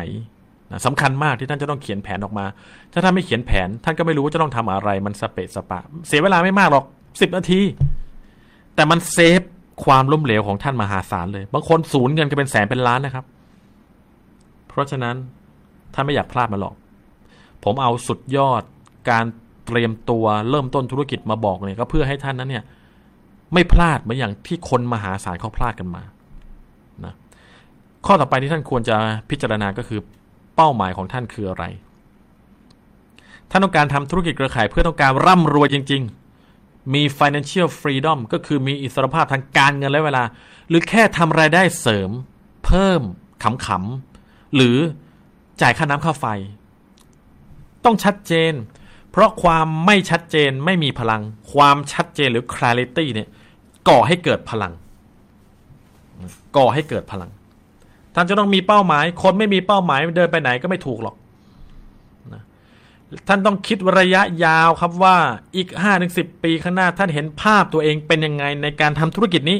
[0.70, 2.46] นะสำคัญมากที่ท่านจะต้องเขียนแผนออกมา
[2.92, 6.84] ถ้าท่านไม่เขียนแผน ท่านก็ไม่รู้ว่าจะต้องทำอะไร มันสเปะสปะ เสียเวลาไม่มากหรอก
[7.20, 7.60] สิบนาที
[8.74, 9.40] แต่มัน save
[9.84, 13.24] ความล้มเหลวของท่านมหาศาลเลย บางคนสูญเงินกันเป็นแสนเป็นล้านนะครับ
[14.68, 15.16] เพราะฉะนั้น
[15.94, 16.74] ท่านไม่อยากพลาดมาหรอก
[17.64, 18.62] ผมเอาสุดยอด
[19.10, 19.24] การ
[19.66, 22.64] เตรียมตัวเริ่มต้นธุรกิจมาบอกเนี่ยก็เพื่อให้ท่านนั้นเนี่ย
[23.54, 26.02] ไม่พลาดเหมือนอย่างที่คนมหาศาลเขาพลาดกันมา
[27.04, 27.14] นะ
[28.06, 28.96] ข้อต่อไปที่ท่านควรจะ
[29.30, 30.00] พิจารณาก็คือ
[30.56, 31.64] เป้าหมายของท่านคืออะไร
[33.50, 36.23] ท่านต้องการทำธุรกิจเครือข่ายเพื่อต้องการร่ำรวยจริง ๆ
[36.94, 40.24] มี financial freedom ก็คือมีอิสรภาพทางการเงินและเวลา
[40.68, 42.10] หรือแค่ทำรายได้เสริม
[42.64, 43.00] เพิ่ม
[43.42, 44.76] ขำๆหรือ
[45.60, 46.26] จ่ายค่าน้ำค่าไฟ
[47.84, 48.52] ต้องชัดเจน
[49.10, 53.28] เพราะความไม่ชัดเจนไม่มีพลัง ความชัดเจนหรือ clarity เนี่ย
[53.88, 54.72] ก่อให้เกิดพลัง
[56.56, 57.30] ก่อให้เกิดพลัง
[58.14, 61.14] ท่านจะต้องมีเป้าหมาย คนไม่มีเป้าหมายเดินไปไหนก็ไม่ถูกหรอก
[63.28, 65.16] ท่านต้องคิดระยะยาวครับว่า
[65.56, 69.58] อีกห้าถึงสิบปีข้างหน้าท่านเห็นภาพตัวเองเป็นยังไงในการทำธุรกิจนี้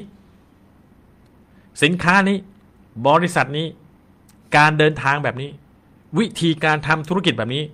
[1.82, 2.36] สินค้านี้
[3.06, 3.66] บริษัทนี้
[4.56, 5.50] การเดินทางแบบนี้
[6.18, 7.64] วิธีการทำธุรกิจแบบนี้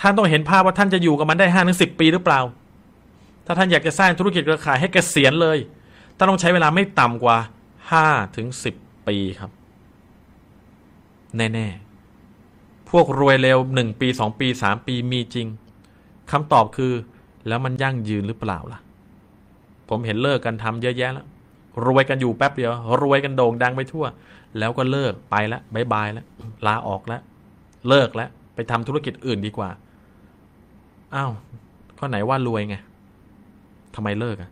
[0.00, 2.40] ท่านต้องเห็นภาพว่าท่านจะอยู่กับมันได้ห้าถึงสิบปีหรือเปล่า
[3.46, 5.58] ถ้าท่านอยากจะสร้างธุรกิจเครือข่ายให้เกษียณเลย
[6.16, 7.36] ท่านต้องใช้เวลาไม่ต่ำกว่า
[7.90, 8.06] ห้า
[8.36, 8.74] ถึงสิบ
[9.08, 9.50] ปีครับ
[11.36, 11.91] แน่ ๆ
[12.92, 15.46] พวกรวยเร็วหนึ่งปีสองปีสามปีมีจริง
[16.30, 16.92] คำตอบคือ
[17.48, 18.80] แล้วมันยั่งยืนหรือเปล่าล่ะ
[19.88, 21.26] ผมเห็นเลิกกันทำเยอะแยะแล้ว
[21.86, 22.70] รวยกันอยู่แป๊บเดียว
[23.02, 24.06] รวยกันโด่งดังไปทั่ว
[24.58, 26.26] แล้วก็เลิกไปแล้วบายบายแล้ว
[26.66, 27.20] ลาออกแล้ว
[27.88, 29.68] เลิกแล้วไปทำธุรกิจอื่นดีกว่า
[31.14, 31.32] อ้าว
[31.98, 32.76] ก็ไหนว่ารวยไง
[33.94, 34.50] ทำไมเลิกอะ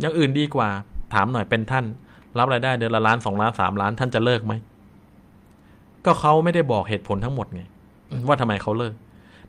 [0.00, 0.68] อย่างอื่นดีกว่า
[1.14, 1.84] ถามหน่อยเป็นท่าน
[2.38, 4.52] รับรายได้เดือนละล้านสองล้านสามล้านท่านจะเลิกไหม
[6.04, 7.62] ก็เขาไม่ได้บอกเหตุผลทั้งหมดไง
[8.26, 8.94] ว่าทำไมเขาเลิก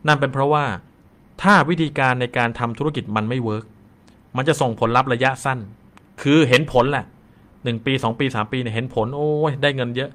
[0.07, 0.65] นั่นเป็นเพราะว่า
[1.41, 3.65] ถ้าวิธีการในการทำธุรกิจมันไม่ work
[4.35, 5.59] มันจะส่งผลลัพธ์ระยะสั้น
[6.21, 7.05] คือเห็นผลแหละ
[7.63, 10.09] หนึ่งปีสองปีสามปีเนี่ยเห็นผล โอ้ยได้เงินเยอะ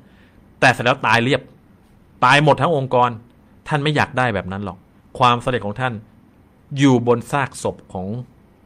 [0.60, 1.42] แต่เสร็จแล้วตายเรียบ
[2.24, 3.10] ตายหมดทั้งองค์กร
[3.68, 4.78] ท่านไม่อยากได้แบบนั้นหรอก
[5.18, 5.94] ความสำเร็จของท่าน
[6.78, 8.06] อยู่บนซากศพของ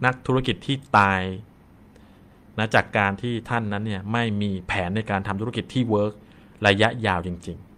[0.04, 1.22] นักธุรกิจที่ตาย
[2.58, 6.12] นะจากการที่ท่านนั้นเนี่ยไม่มีแผนในการทำธุรกิจที่ work
[6.66, 7.73] ระยะยาวจริง ๆ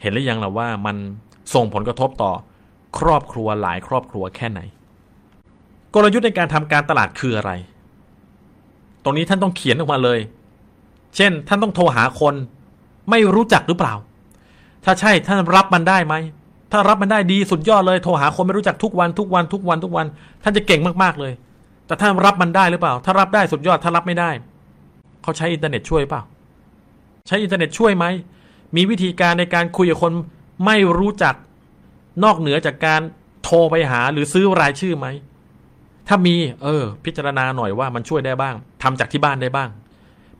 [0.00, 0.96] เห็นหรือยังล่ะว่ามัน
[1.54, 2.32] ส่งผลกระทบต่อ
[2.98, 4.60] ครอบครัวหลายครอบครัวแค่ไหน
[5.94, 7.50] กลยุทธ์ในการทำการตลาดคืออะไร
[9.04, 10.18] ตรงนี้ท่านต้องเขียนออกมาเลย
[11.16, 12.34] เช่น ท่านต้องโทรหาคน
[13.10, 13.94] ไม่รู้จักหรือเปล่า
[14.84, 16.14] ถ้าใช่ท่านรับมันได้ไหม
[16.72, 20.06] ถ้ารับมันได้ดีสุดยอดเลย โทรหาคนไม่รู้จักทุกวันทุกวันทุกวันทุกวัน
[20.42, 21.32] ท่านจะเก่งมากๆเลย
[21.86, 24.30] แต่ท่านรับมันได้หรือเปล่า ถ้ารับได้สุดยอด ถ้ารับไม่ได้
[25.22, 26.22] เขาใช้อินเทอร์เน็ตช่วยเปล่า
[27.26, 28.04] ใช้อินเทอร์เน็ตช่วยไหม
[28.76, 30.12] มีวิธีการในการคุยกับคน
[30.66, 31.34] ไม่รู้จัก
[32.24, 33.00] นอกเหนือจากการ
[33.44, 35.06] โทรไปหาหรือซื้อรายชื่อไหม
[36.08, 39.68] ถ้ามี เออ พิจารณาหน่อยว่ามันช่วยได้บ้างทำจากที่บ้านได้บ้าง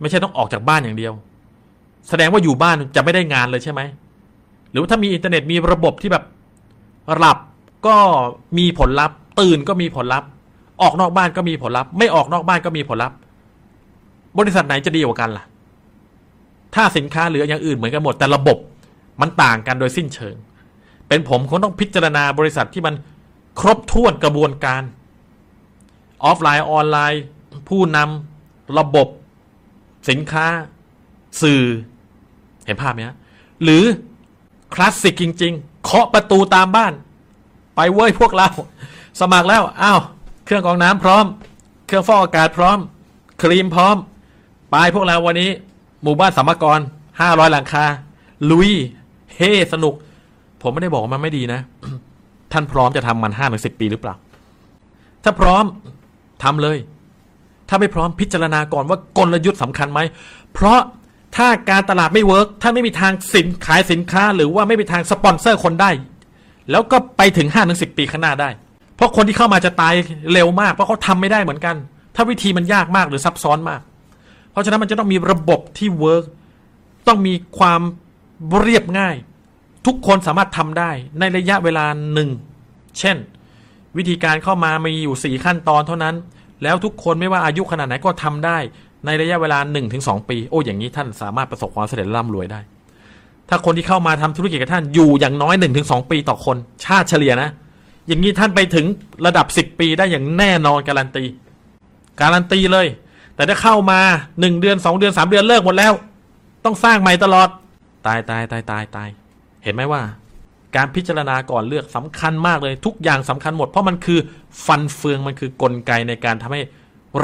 [0.01, 1.13] ไม่ใช่ต้องออกจากบ้านอย่างเดียว
[2.09, 3.81] แสดงว่าอยู่บ้านจะไม่ได้งานเลยใช่ไหม
[4.71, 6.25] หรือว่าถ้ามีอินเทอร์เน็ตมีระบบที่แบบ
[7.17, 7.39] หลับ
[7.87, 7.97] ก็
[8.59, 10.29] มีผลลัพธ์ ตื่นก็มีผลลัพธ์
[10.83, 13.17] ออกนอกบ้านก็มีผลลัพธ์ ไม่ออกนอกบ้านก็มีผลลัพธ์
[14.39, 15.45] บริษัทไหนจะดีกว่ากันล่ะ
[16.75, 18.59] ถ้าสินค้าหรืออย่างอื่นเหมือนกันหมด แต่ระบบ
[19.21, 20.37] มันต่างกันโดยสิ้นเชิง
[21.09, 22.95] เป็นผมคงต้องพิจารณาบริษัทที่มัน
[23.61, 24.83] ครบถ้วนกระบวนการ
[26.25, 27.23] ออฟไลน์ออนไลน์
[27.69, 29.09] ผู้นำระบบ
[30.11, 30.47] สินค้า
[31.43, 31.63] สื่อ
[32.67, 33.17] เห็นภาพไหมฮะ
[33.65, 33.85] หรือ
[34.75, 36.93] คลาสสิกจริง ๆ เคาะประตูตามบ้าน
[37.77, 38.49] ไปเว้ยพวกเรา
[39.21, 40.01] สมัครแล้วอ้าว
[40.45, 41.25] เครื่องกรองน้ำพร้อม
[41.87, 42.79] เครื่องฟอกอากาศพร้อม
[43.43, 43.97] ครีมพร้อม
[44.71, 45.51] ไปพวกเราวันนี้
[46.05, 46.79] หมู่บ้านสามกร
[47.21, 47.85] ห้าร้อยหลังคา
[48.51, 48.71] ลุย
[49.37, 49.41] เฮ
[49.73, 49.95] สนุก
[50.63, 51.61] ผมไม่ได้บอกว่ามันไม่ดีนะ
[52.53, 54.15] ท่านพร้อมจะทำมันห้าถึงสิบปีหรือเปล่า
[55.25, 55.65] ถ้าพร้อม
[56.43, 56.79] ทำเลย
[57.69, 60.01] ถ้าไม่พร้อมพิจารณาก่อนว่ากลยุทธ์สำคัญไหม
[60.55, 60.81] เพราะ
[61.37, 65.91] ถ้าการตลาดไม่ work ถ้าไม่มีทางสินขายสินค้า หรือว่าไม่มีทางสปอนเซอร์คนได้
[66.71, 68.49] แล้วก็ไปถึงห้าถึงสิบปีข้างหน้าได้
[68.97, 69.95] เพราะคนที่เข้ามาจะตาย
[70.33, 71.77] เร็วมาก เพราะเขาทำไม่ได้เหมือนกัน
[72.15, 73.81] ถ้าวิธีมันยากมากหรือซับซ้อนมาก
[74.55, 76.25] เพราะฉะนั้นมันจะต้องมีระบบที่ work
[77.07, 77.81] ต้องมีความ
[78.61, 79.17] เรียบง่าย
[79.87, 82.31] ทุกคนสามารถทำได้ในระยะเวลาหนึ่ง
[82.99, 83.17] เช่น
[83.97, 86.15] วิธีการเข้ามามีอยู่สี่ขั้นตอนเท่านั้น
[86.63, 88.59] แล้วทุกคนไม่ว่าอายุขนาดไหนก็ทำได้
[89.07, 92.61] ในระยะเวลา1นถึงสปี โอ้อย่างนี้ท่านสามารถประสบความสำเร็จร่ำรวยได้
[93.49, 97.51] ถ้าคนที่เข้ามาทำธุรกิจกับท่านอยู่อย่างน้อย1นถึงสปีต่อคน ชาติเฉลี่ยนะ
[98.07, 98.87] อย่างนี้ท่านไปถึง
[99.27, 101.25] ระดับ 10 ปีได้อย่างแน่นอนการันตี
[102.21, 102.87] การันตีเลย
[103.37, 104.01] แต่ถ้าเข้ามา
[104.33, 105.93] 1เดือน2เดือน3เดือนเลิกหมดแล้ว
[106.65, 107.49] ต้องสร้างใหม่ตลอด
[108.07, 109.09] ตายตายตายตายตาย
[109.65, 110.03] เห็นไหมว่า
[110.77, 114.19] การพิจารณาก่อนเลือกสำคัญมากเลยทุกอย่างสำคัญหมด เพราะมันคือ
[114.67, 116.61] ฟันเฟืองมันคือกลไกในการทำให้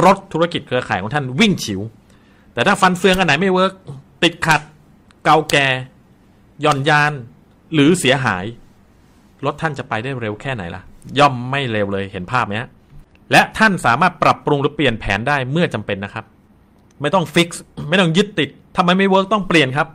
[0.05, 1.81] รถธุรกิจเครือข่ายของท่านวิ่งฉิว
[2.55, 3.73] แต่ถ้าฟันเฟืองอันไหนไม่ work
[4.23, 4.61] ติดขัด
[5.25, 5.67] เก่าแก่
[6.63, 7.13] หย่อนยาน
[7.75, 8.45] หรือเสียหาย
[9.45, 10.83] รถท่านจะไปได้เร็วแค่ไหนล่ะ
[11.19, 12.69] ย่อมไม่เร็วเลยเห็นภาพไหมฮะ
[13.33, 16.25] และท่านสามารถปรับปรุงหรือเปลี่ยนแผนได้เมื่อจำเป็นนะครับ
[17.01, 19.89] ไม่ต้อง fix ไม่ต้องยึดติดทำไมไม่ work ต้องเปลี่ยนครับ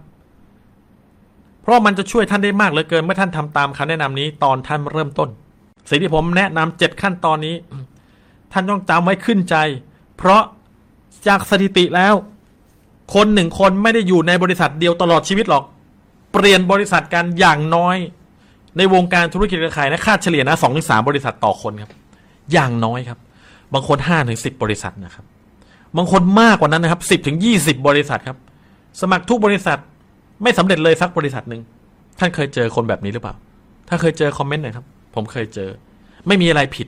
[1.62, 5.30] เพราะมันจะช่วยท่านได้มากเหลือเกิน เมื่อท่านทำตามคำแนะนำนี้ตอนท่านเริ่มต้น
[5.90, 7.56] สิ่งที่ผมแนะนำเจ็ดขั้นตอนนี้
[8.52, 9.56] ท่านต้องจำไว้ขึ้นใจ
[10.18, 10.42] เพราะ
[11.28, 12.14] จากสถิติแล้ว
[13.16, 15.64] คนหนึ่งคนไม่ได้อยู่ในบริษัทเดียวตลอดชีวิตหรอก
[16.34, 17.98] เปลี่ยนบริษัทกันอย่างน้อย
[18.78, 21.92] ในวงการธุรกิจเครือข่ายนะค่าเฉลี่ยนะสองถึงสามบริษัทต่อคนครับ
[22.54, 23.20] อย่างน้อยครับ
[23.76, 25.26] บางคนห้าถึงสิบบริษัทนะครับ
[25.98, 28.38] บางคนมากกว่านั้นนะครับสิบถึงยี่สิบบริษัทครับ
[29.02, 29.80] สมัครทุกบริษัท
[30.44, 31.62] ไม่สำเร็จเลยสักบริษัทหนึ่ง
[32.20, 33.36] ท่านเคยเจอคนแบบนี้หรือเปล่า
[33.90, 35.70] ถ้าเคยเจอคอมเมนต์หน่อยครับ ผมเคยเจอ
[36.28, 36.88] ไม่มีอะไรผิด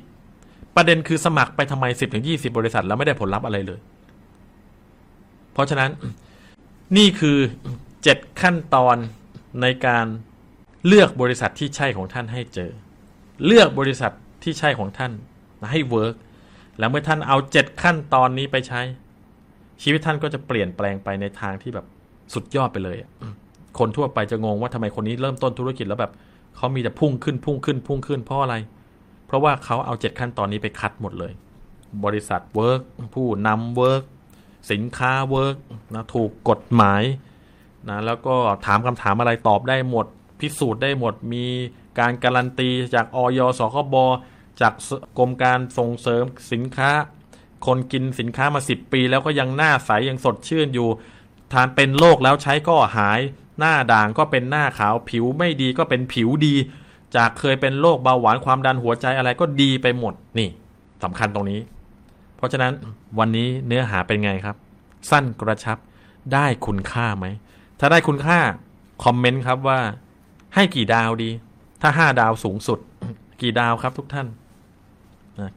[0.75, 3.79] ประเด็นคือสมัครไปทำไมสิบถึงยี่สิบบริษัท แล้วไม่ได้ผลลัพธ์อะไรเลย
[5.53, 5.89] เพราะฉะนั้น
[6.97, 7.37] นี่คือ
[8.03, 8.97] เจ็ดขั้นตอน
[9.61, 10.05] ในการ
[10.87, 12.71] เลือกบริษัทที่ใช่ของท่านให้เจอ
[13.45, 14.11] เลือกบริษัท
[14.43, 15.11] ที่ใช่ของท่าน
[15.71, 16.15] ให้เวิร์ก
[16.79, 18.81] แล้วเมื่อท่านเอาเจ็ดขั้นตอนนี้ไปใช้
[19.83, 21.85] ชีวิตท่านก็จะเปลี่ยนแปลงไปในทางที่แบบ
[22.33, 22.97] สุดยอดไปเลย
[23.79, 26.11] คนทั่วไปจะงงว่าทำไมคนนี้เริ่มต้นธุรกิจแล้วแบบ
[26.55, 28.55] เขามีแต่พุ่งขึ้นพุ่งขึ้นพุ่งขึ้นเพราะอะไร
[29.27, 31.31] เพราะว่าเขาเอาเจ็ดขั้นตอนนี้ไปคัดหมดเลย
[32.05, 32.81] บริษัท work
[33.15, 34.03] ผู้นำ work
[34.71, 35.55] สินค้า work
[35.95, 37.03] นะถูกกฎหมาย
[37.89, 40.05] นะแล้วก็ถามคำถามอะไรตอบได้หมด
[40.39, 41.45] พิสูจน์ได้หมดมี
[41.99, 43.39] การการันตีจากอย.
[43.59, 43.95] สคบ.
[44.61, 44.73] จาก
[45.17, 46.91] กรมการส่งเสริมสินค้า
[47.65, 50.89] คนกินสินค้ามาสิบปี แล้วก็ยังหน้าใสยังสดชื่นอยู่
[51.53, 53.19] ทานเป็นโรคแล้วใช้ก็หาย
[53.59, 56.55] หน้าด่างก็เป็นหน้าขาวผิวไม่ดีก็เป็นผิวดี
[57.15, 60.49] จากเคยเป็นโรคเบาหวานความดันหัวใจอะไรก็ดีไปหมดนี่
[61.03, 61.59] สำคัญตรงนี้
[62.37, 62.73] เพราะฉะนั้น
[63.19, 64.55] วันนี้เนื้อหาเป็นไงครับ
[65.09, 65.77] สั้นกระชับ
[66.33, 67.25] ได้คุณค่าไหม
[67.79, 68.39] ถ้าได้คุณค่า
[69.03, 69.79] คอมเมนต์ครับว่า
[70.55, 71.29] ให้กี่ดาวดี
[71.81, 72.79] ถ้าห้าดาวสูงสุด
[73.41, 74.27] กี่ดาวครับทุกท่าน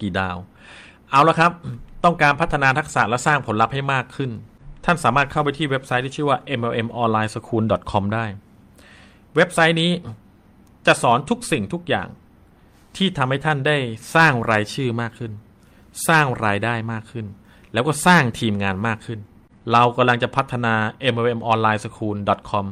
[0.01, 0.37] กี่ดาว
[1.11, 1.53] เอาละครับ
[2.05, 4.31] ต้องการพัฒนาทักษะและสร้างผลลัพธ์ให้มากขึ้น
[4.85, 8.25] ท่านสามารถเข้าไปที่เว็บไซต์ที่ชื่อว่า mlmonlineschool.com ได้
[9.37, 9.91] เว็บไซต์นี้
[10.87, 12.09] จะสอนทุกสิ่งทุกอย่าง
[12.97, 13.77] ที่ทำให้ท่านได้
[14.15, 15.33] สร้างรายชื่อมากขึ้น
[16.09, 17.27] สร้างรายได้มากขึ้น
[17.73, 19.21] แล้วก็สร้างทีมงานมากขึ้น
[19.73, 20.75] เรากำลังจะพัฒนา
[21.15, 22.65] mlmonlineschool.com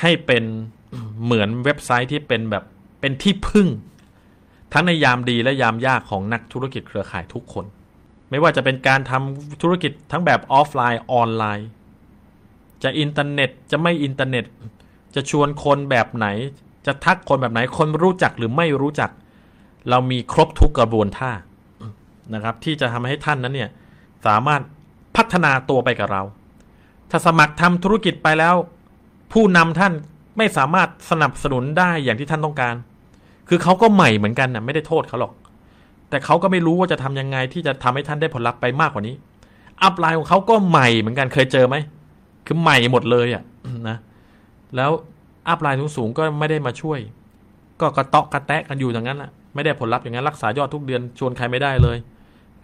[0.00, 0.44] ให้เป็น
[1.24, 2.64] เหมือนเว็บไซต์ที่เป็นแบบ
[3.00, 3.68] เป็นที่พึ่ง
[4.72, 7.64] ทั้งในยามดีและยามยากของนักธุรกิจเครือข่ายทุกคน
[8.30, 11.68] ไม่ว่าจะเป็นการทำธุรกิจทั้งแบบออฟไลน์ออนไลน์
[12.82, 14.44] จะอินเทอร์เน็ตจะไม่อินเทอร์เน็ต
[15.14, 16.26] จะชวนคนแบบไหน
[16.86, 19.10] จะทักคนแบบไหนคนรู้จักหรือไม่รู้จัก
[19.90, 21.32] เรามีครบทุกกระบวนท่า
[22.34, 23.70] นะครับ ที่จะทำให้ท่านนั้นเนี่ย
[24.26, 24.62] สามารถ
[25.16, 26.22] พัฒนาตัวไปกับเรา
[27.10, 28.54] ถ้าสมัครทำธุรกิจไปแล้ว
[29.32, 29.92] ผู้นำท่าน
[30.38, 32.74] ไม่สามารถสนับสนุนได้อย่างที่ท่านต้องการ
[33.48, 35.32] คือเขาก็ใหม่เหมือนกันนะไม่ได้โทษเขาหรอก
[36.10, 39.14] แต่เขาก็ไม่รู้ว่าจะทำยังไงที่จะทำให้ท่านได้ผลลัพธ์ไปมากกว่านี้
[39.82, 41.76] อัพไลน์ของเขาก็ใหม่เหมือนกันเคยเจอไหม
[42.46, 43.42] คือใหม่หมดเลยอะ่ะ
[43.88, 43.96] นะ
[44.76, 44.90] แล้ว
[45.48, 46.98] อัพไลน์สูงๆก็ไม่ได้มาช่วย
[47.80, 51.96] ก็กระเตาะกระแตะกันอยู่อย่างนั้นแหละไม่ได้ผลลัพธ์อย่างนั้นรักษายอดทุกเดือนชวนใครไม่ได้เลย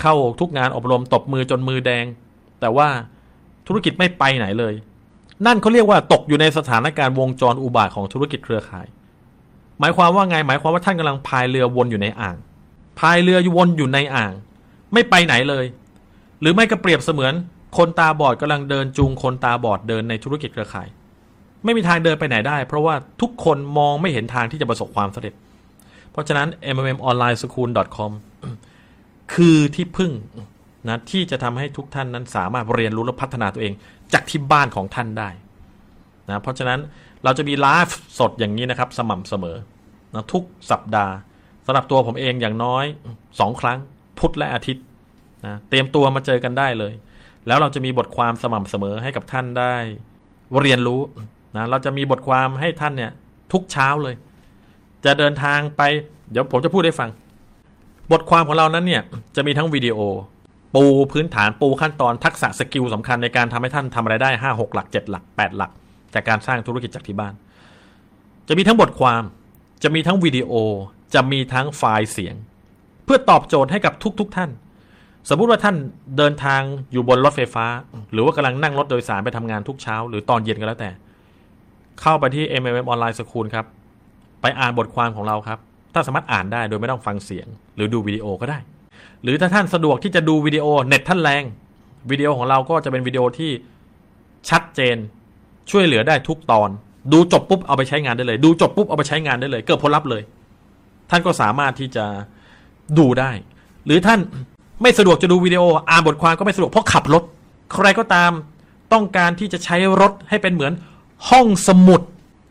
[0.01, 2.05] เข้าทุกงานอบรมตบมือจนมือแดง
[2.61, 2.89] แต่ว่า
[3.67, 4.75] ธุรกิจไม่ไปไหนเลย
[5.47, 8.87] นั่นเขาเรียกว่าตกอยู่ในสถานการณ์วงจรอุบาทของธุรกิจเครือข่าย
[9.81, 12.37] หมายความว่าไง หมายความว่าท่านกำลังพายเรือวนอยู่ในอ่าง
[13.01, 14.33] พายเรือวนอยู่ในอ่าง
[14.93, 15.65] ไม่ไปไหนเลย
[16.41, 17.33] หรือไม่ก็เปรียบเสมือน
[17.77, 20.89] คนตาบอดกำลังเดินจูงคนตาบอดเดินในธุรกิจเครือข่าย
[21.65, 25.35] ไม่มีทางเดินไปไหนได้ เพราะว่าทุกคนมองไม่เห็นทางที่จะประสบความสำเร็จ
[26.13, 28.11] เพราะฉะนั้น mmonlineschool.com
[29.35, 30.13] คือที่พึ่ง
[30.89, 33.73] นะที่จะทำให้ทุกท่านนั้นสามารถเรียนรู้และพัฒนาตัวเอง
[34.13, 35.31] จากที่บ้านของท่านได้
[36.29, 36.81] นะเพราะฉะนั้น
[37.25, 39.57] เราจะมีไลฟ์สดอย่างนี้นะครับ สม่ำเสมอ
[40.15, 41.15] นะทุกสัปดาห์
[41.67, 42.85] สำหรับตัวผมเองอย่างน้อย
[43.41, 43.79] สองครั้ง
[44.19, 44.85] พุธและอาทิตย์
[45.47, 46.93] นะเตรียมตัวมาเจอกันได้เลย
[47.47, 49.75] แล้วเราจะมีบทความสม่ำเสมอให้กับท่านได้
[50.61, 51.01] เรียนรู้
[51.57, 53.13] นะเราจะมีบทความให้ท่านเนี่ย
[53.53, 54.15] ทุกเช้าเลย
[55.05, 55.83] จะเดินทางไป
[56.31, 57.11] เดี๋ยวผมจะพูดให้ฟัง
[58.13, 59.03] บทความของเรานั้นเนี่ย
[59.37, 59.99] จะมีทั้งวิดีโอ
[60.75, 65.71] ปูพื้นฐานปูขั้นตอนทักษะสกิลสำคัญในการทำให้ท่านทำอะไรได้ห้าหกหลักเจ็ดหลักแปดหลัก
[66.19, 67.35] จากการสร้างธุรกิจจากที่บ้าน
[68.49, 69.23] จะมีทั้งบทความ
[69.83, 70.53] จะมีทั้งวิดีโอ
[71.15, 72.35] จะมีทั้งไฟล์เสียง
[73.05, 74.51] เพื่อตอบโจทย์ให้กับทุก ๆทท่าน
[75.29, 75.77] สมมุติว่าท่าน
[76.17, 76.61] เดินทาง
[76.93, 77.67] อยู่บนรถไฟฟ้า
[78.13, 80.91] หรือว่ากำลังนั่งรถโดยสารไปทำงานทุกเช้า หรือตอนเย็นก็แล้วแต่
[82.01, 83.67] เข้าไปที่ MMM Online School ครับ
[84.43, 85.59] ไปอ่านบทความของเราครับ
[85.93, 87.47] ท่านสามารถอ่านได้โดยไม่ต้องฟังเสียง
[87.77, 88.59] หรือดูวิดีโอก็ได้
[89.23, 91.45] หรือถ้าท่านสะดวกที่จะดูวิดีโอเน็ตท่านแรง
[92.11, 93.51] วิดีโอของเราก็จะเป็นวิดีโอที่
[94.51, 94.97] ชัดเจน
[95.71, 96.71] ช่วยเหลือได้ทุกตอน
[97.13, 100.23] ดูจบปุ๊บเอาไปใช้งานได้เลย ดูจบปุ๊บเอาไปใช้งานได้เลย เกิดผลลัพธ์เลย
[101.11, 102.05] ท่านก็สามารถที่จะ
[102.99, 103.31] ดูได้
[103.87, 104.21] หรือท่าน
[104.83, 107.23] ไม่สะดวกจะดูวิดีโออ่านบทความก็ไม่สะดวกเพราะขับรถ
[107.73, 108.33] ใครก็ตาม
[108.93, 110.73] ต้องการที่จะใช้รถให้เป็นเหมือน
[111.29, 112.01] ห้องสมุด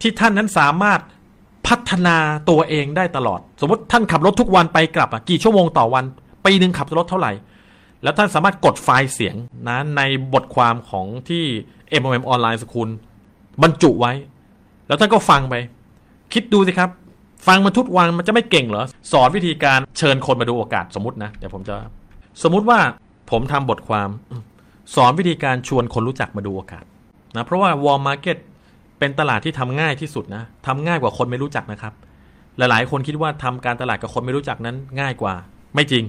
[0.01, 0.99] ที่ท่านนั้นสามารถ
[1.68, 2.18] พัฒนา
[2.49, 6.05] ตัวเองได้ตลอด สมมติท่านขับรถทุกวันไปกลับกี่ชั่วโมงต่อวัน
[6.45, 7.32] ปีหนึ่งขับรถเท่าไหร่
[8.03, 9.36] แล้วท่านสามารถกดไฟล์เสียง
[9.68, 10.01] นะใน
[10.34, 11.43] บทความของที่
[11.99, 12.89] MMM Online School
[13.64, 14.14] บรรจุไว้
[14.88, 15.55] แล้วท่านก็ฟังไป
[16.34, 16.89] คิดดูสิครับ
[17.47, 21.76] ฟังมาทุกวันมันจะไม่เก่งเหรอ สอนวิธีการเชิญคนมาดูโอกาสสมมตินะเดี๋ยวผมจะ
[22.43, 22.80] สมมุติว่า
[23.32, 24.10] ผมทำบทความ
[24.95, 26.86] สอนวิธีการชวนคนรู้จักมาดูโอกาส
[27.36, 28.38] นะเพราะว่า Wall Market
[28.99, 31.93] เป็นตลาดที่ทำง่ายที่สุดนะทำง่ายกว่าคนไม่รู้จักนะครับ
[32.58, 35.34] หลายๆ คนคิดว่าทำการตลาดกับคนไม่รู้จักนั้นง่ายกว่า
[35.76, 36.03] ไม่จริง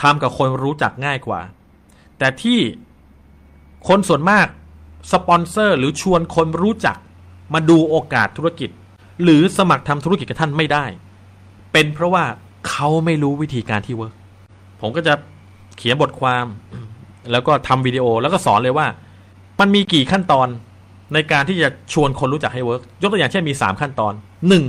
[0.00, 1.40] ทำกับคนรู้จักง่ายกว่า
[2.18, 2.58] แต่ที่
[3.88, 4.46] คนส่วนมาก
[5.12, 6.96] สปอนเซอร์หรือชวนคนรู้จัก
[7.54, 8.70] มาดูโอกาสธุรกิจ
[9.22, 10.84] หรือสมัครทำธุรกิจกับท่านไม่ได้
[11.72, 12.24] เป็นเพราะว่า
[12.68, 14.14] เขาไม่รู้วิธีการที่ work
[14.80, 15.14] ผมก็จะ
[15.76, 16.46] เขียนบทความ
[17.32, 18.86] แล้วก็ทำวิดีโอแล้วก็สอนเลยว่า
[19.60, 20.48] มันมีกี่ขั้นตอน
[21.14, 24.12] ในการที่จะชวนคนรู้จักให้ work ยกตัวอย่างเช่นมีสามขั้นตอน
[24.48, 24.64] หนึ่ง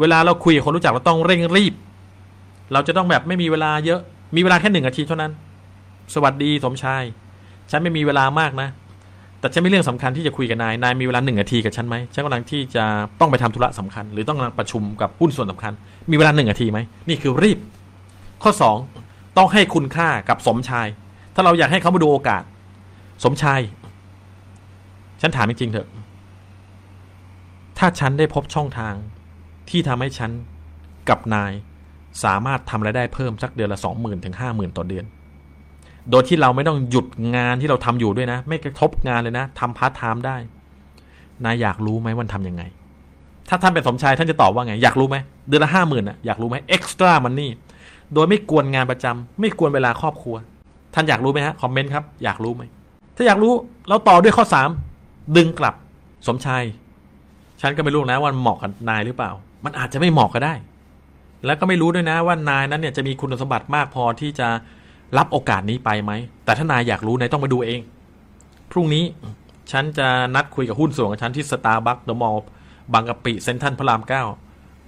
[0.00, 1.74] เวลาเราคุยกับคนรู้จักเราต้องเร่งรีบ
[2.72, 4.00] เราจะต้องแบบไม่มีเวลาเยอะ
[4.36, 5.32] มีเวลาแค่หนึ่งนาทีเท่านั้น
[6.14, 7.02] สวัสดีสมชาย
[7.70, 8.68] ฉันไม่มีเวลามากนะ
[9.40, 12.84] แต่ฉันมีเรื่องสำคัญที่จะคุยกับนาย นายมีเวลาหนึ่งนาทีกับฉันไหมฉันกำลังที่จะ
[13.20, 15.72] ต้องไปทำธุระสำคัญ หรือต้องกำลังประชุมกับหุ้นส่วนสำคัญ
[16.10, 16.78] มีเวลาหนึ่งนาทีไหม
[17.08, 17.58] นี่คือรีบ
[18.42, 18.76] ข้อสอง
[19.36, 20.86] ต้องให้คุณค่ากับสมชาย
[21.34, 22.42] ถ้าเราอยากให้เขามาดูโอกาส
[23.24, 23.60] สมชาย
[25.20, 25.88] ฉันถามจริงๆเถอะ
[27.78, 28.94] ถ้าฉันได้พบช่องทาง
[29.70, 30.30] ที่ทำให้ฉัน
[31.08, 31.52] กับนาย
[32.24, 35.04] สามารถทำรายได้เพิ่มสักเดือนละสองหมื่นถึงห้าหมื่นต่อเดือน
[36.10, 37.06] โดยที่เราไม่ต้องหยุด
[37.36, 40.36] งานที่เราทำอยู่ด้วยนะ ไม่กระทบงานเลยนะทำพาร์ทไทม์ได้
[41.44, 42.62] นายอยากรู้ไหมว่าทำยังไง
[43.48, 45.16] ถ้าท่านเป็นสมชายท่านจะตอบว่าไง อยากรู้ไหม
[45.48, 47.50] เดือนละห้าหมื่นอะอยากรู้ไหม extra money
[48.14, 50.36] โดยไม่กวนงานประจำไม่กวนเวลาครอบครัว
[50.94, 52.62] ท่านอยากรู้ไหมฮะ comment ครับอยากรู้ไหม
[53.16, 53.52] ถ้าอยากรู้
[53.88, 54.68] เราต่อด้วยข้อสาม
[55.36, 55.74] ดึงกลับ
[56.26, 56.62] สมชาย
[57.60, 59.30] ฉันก็ไม่รู้นะว่าเหมาะกับนายหรือเปล่า
[59.64, 60.54] มันอาจจะไม่เหมาะก็ได้
[61.46, 64.48] แล้วก็ไม่รู้ด้วยนะว่านายนั้นเนี่ยจะมีคุณสมบัติมากพอที่จะ
[65.16, 66.12] รับโอกาสนี้ไปไหม
[66.44, 67.80] แต่ถ้านายอยากรู้นายต้องมาดูเอง
[68.70, 69.04] พรุ่งนี้
[69.72, 72.46] ฉันจะนัดคุยกับหุ้นส่วนกับฉันที่สตาร์บัคเดอะมอลล์
[72.92, 74.22] บางกะปิเซ็นทรัลพระรามเก้า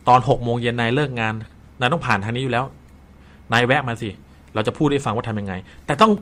[0.09, 1.35] ตอนหกโมงเย็นนายเลิกงาน
[1.81, 2.65] นายต้องผ่านทางนี้อยู่แล้ว
[3.53, 4.11] นายแวะมาสิ
[4.55, 5.55] เราจะพูดให้ฟังว่าทำยังไง
[5.87, 6.13] แต่ต้อง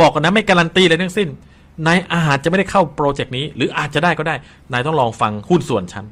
[0.00, 1.28] บอกกันนะไม่การันตีเลยทั้งสิ้น
[1.86, 4.34] นายอาจจะไม่ได้เข้าโปรเจกต์นี้ หรืออาจจะได้ก็ได้
[4.72, 6.04] นายต้องลองฟังหุ้นส่วนฉัน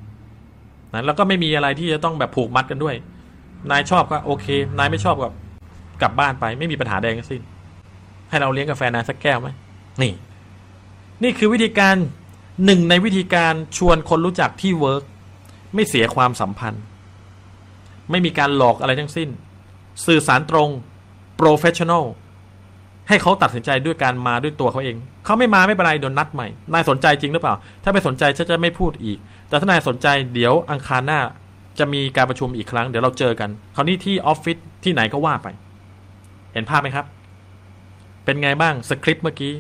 [0.93, 2.95] นะแล้วก็ไม่มีอะไรที่จะต้องแบบผูกมัดกันด้วย
[3.71, 4.47] นายชอบก็โอเค
[4.79, 5.29] นายไม่ชอบก็
[6.03, 7.43] กลับบ้านไปไม่มีปัญหาใดทั้งสิ้น
[8.31, 9.49] ให้เราเลี้ยงกาแฟนายสักแก้วไหม
[10.03, 10.13] นี่
[11.23, 11.97] นี่คือวิธีการ
[12.65, 15.03] หนึ่งในวิธีการชวนคนรู้จักที่เวิร์ก
[15.75, 16.83] ไม่เสียความสัมพันธ์
[18.11, 19.29] ไม่มีการหลอกอะไรทั้งสิ้น
[20.07, 20.69] สื่อสารตรง
[21.41, 22.05] professional
[23.09, 29.19] ให้เขาตัดสินใจด้วยการมาด้วยตัวเขาเอง เขาไม่มาไม่เป็นไรโดนนัดใหม่ นายสนใจจริงหรือเปล่า ถ้าไม่สนใจฉันจะไม่พูดอีก
[29.49, 31.21] แต่ถ้านายสนใจเดี๋ยวอังคารหน้า
[31.79, 35.49] จะมีการประชุมอีกครั้ง เดี๋ยวเราเจอกัน คราวนี้ที่ออฟฟิศที่ไหนก็ว่าไป
[36.55, 37.07] เห็นภาพไหมครับ
[38.25, 39.53] เป็นไงบ้างสคริปต์เมื่อกี้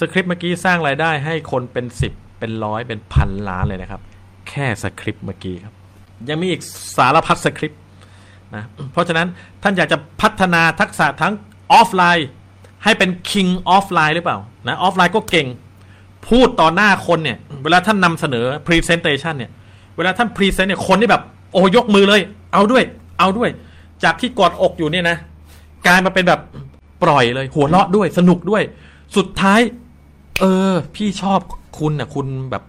[0.00, 4.00] สคริปต์เมื่อกี้สร้างรายได้ให้คนเป็นสิบเป็นร้อยเป็นพันล้านเลยนะครับ
[4.48, 5.74] แค่สคริปต์เมื่อกี้ครับ
[6.28, 6.62] ยังมีอีก
[6.96, 7.80] สารพัดสคริปต์
[8.54, 9.28] นะเพราะฉะนั้น
[9.62, 11.32] ท่านอยากจะพัฒนาทักษะทั้ง
[11.72, 12.28] ออฟไลน์
[12.84, 14.38] ให้เป็น king ออฟไลน์หรือเปล่า
[14.68, 15.48] นะออฟไลน์ก็เก่ง
[16.28, 19.50] พูดต่อหน้าคนเนี่ย เวลาท่านนำเสนอ presentation เนี่ย
[19.96, 21.22] เวลาท่าน present เนี่ยคนที่แบบ
[21.52, 22.20] โอ้ยกมือเลย
[22.52, 22.82] เอาด้วย
[23.18, 23.50] เอาด้วย
[24.04, 25.16] จากที่กอดอกอยู่เนี่ยนะ
[25.86, 26.40] กลายมาเป็นแบบ
[27.02, 28.62] ปล่อยเลย หัวเราะด้วยสนุกด้วย
[29.16, 29.60] สุดท้าย
[30.40, 31.40] เออ พี่ชอบ
[31.78, 32.62] คุณนะคุณแบบ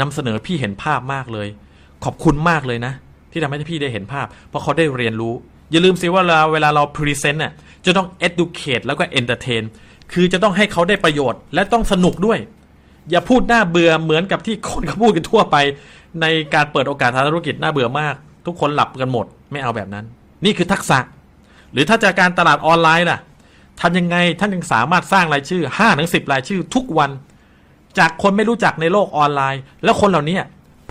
[0.00, 1.48] นำเสนอพี่เห็นภาพมากเลย
[2.04, 2.92] ขอบคุณมากเลยนะ
[3.32, 5.34] ที่ทำให้พี่ได้เห็นภาพ เพราะเขาได้เรียนรู้
[5.70, 7.52] อย่าลืมสิว่าเวลาเวลาเรา present น่ะ
[7.86, 9.62] จะต้อง educate แล้วก็ entertain
[10.12, 12.38] คือจะต้องให้เขาได้ประโยชน์ และต้องสนุกด้วย
[13.10, 15.56] อย่าพูดน่าเบื่อเหมือนกับที่คนเขาพูดกันทั่วไป
[16.20, 18.14] ในการเปิดโอกาสทางธุรกิจน่าเบื่อมาก
[18.46, 20.04] ทุกคนหลับกันหมด ไม่เอาแบบนั้น
[20.44, 20.98] นี่คือทักษะ
[21.74, 23.18] หรือถ้าจากการตลาดออนไลน์ล่ะ
[23.80, 27.10] ทำยังไงท่านยังสามารถสร้างรายชื่อ5้าถึงสิรายชื่อทุกวัน
[27.98, 30.36] จากคนไม่รู้จักในโลกออนไลน์ แล้วคนเหล่านี้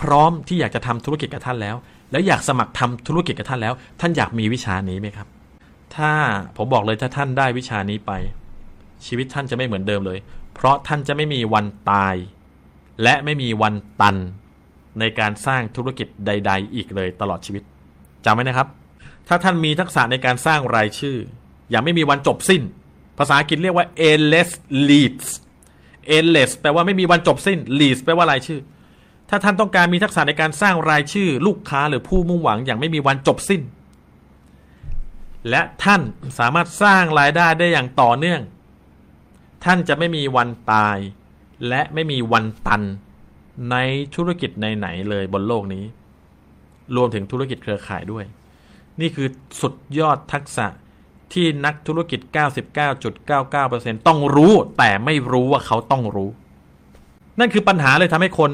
[0.02, 1.76] พร้อมที่อยากจะทำธุรกิจกับท่านแล้ว
[2.10, 5.28] แล้วอยากสมัครทำธุรกิจกับท่านแล้ว ท่านอยากมีวิชานี้ไหมครับ
[5.96, 6.12] ถ้า
[6.56, 8.12] ผมบอกเลยถ้าท่านได้วิชานี้ไป
[9.06, 10.18] ชีวิตท่านจะไม่เหมือนเดิมเลย
[10.54, 12.14] เพราะท่านจะไม่มีวันตาย
[13.02, 14.16] และไม่มีวันตัน
[14.98, 17.62] ในการสร้างธุรกิจใด ๆ อีกเลยตลอดชีวิต
[18.24, 18.68] จำไว้นะครับ
[19.28, 21.16] ถ้าท่านมีทักษะในการสร้างรายชื่อ
[21.70, 22.62] อย่างไม่มีวันจบสิ้น
[23.18, 24.50] ภาษาอังกฤษเรียกว่า endless
[24.88, 25.28] leads
[26.16, 28.60] endless แปลว่าไม่มีวันจบสิ้น leads แปลว่ารายชื่อ
[29.30, 33.62] ถ้าท่านต้องการมีทักษะในการสร้างรายชื่อ ลูกค้าหรือผู้มุ่งหวังอย่างไม่มีวันจบสิ้น
[35.50, 36.00] และท่าน
[36.38, 38.40] สามารถสร้างรายได้ได้อย่างต่อเนื่อง
[39.64, 40.98] ท่านจะไม่มีวันตาย
[41.68, 42.82] และไม่มีวันตัน
[43.70, 43.76] ใน
[44.14, 45.84] ธุรกิจไหนๆเลยบนโลกนี้
[46.96, 48.24] รวมถึงธุรกิจเครือข่ายด้วย
[49.00, 49.28] นี่คือ
[49.60, 50.66] สุดยอดทักษะ
[51.32, 52.20] ที่นักธุรกิจ
[52.92, 56.30] 99.99%ต้องรู้แต่ไม่รู้ว่าเขาต้องรู้
[57.38, 58.50] นั่นคือปัญหาเลยทำให้คน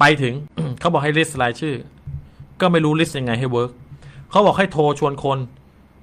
[0.00, 0.34] ไปถึง
[0.80, 1.76] เขาบอกให้ list รายชื่อ
[2.60, 3.70] ก็ไม่รู้ list ยังไงให้ work
[4.30, 5.38] เขาบอกให้โทรชวนคน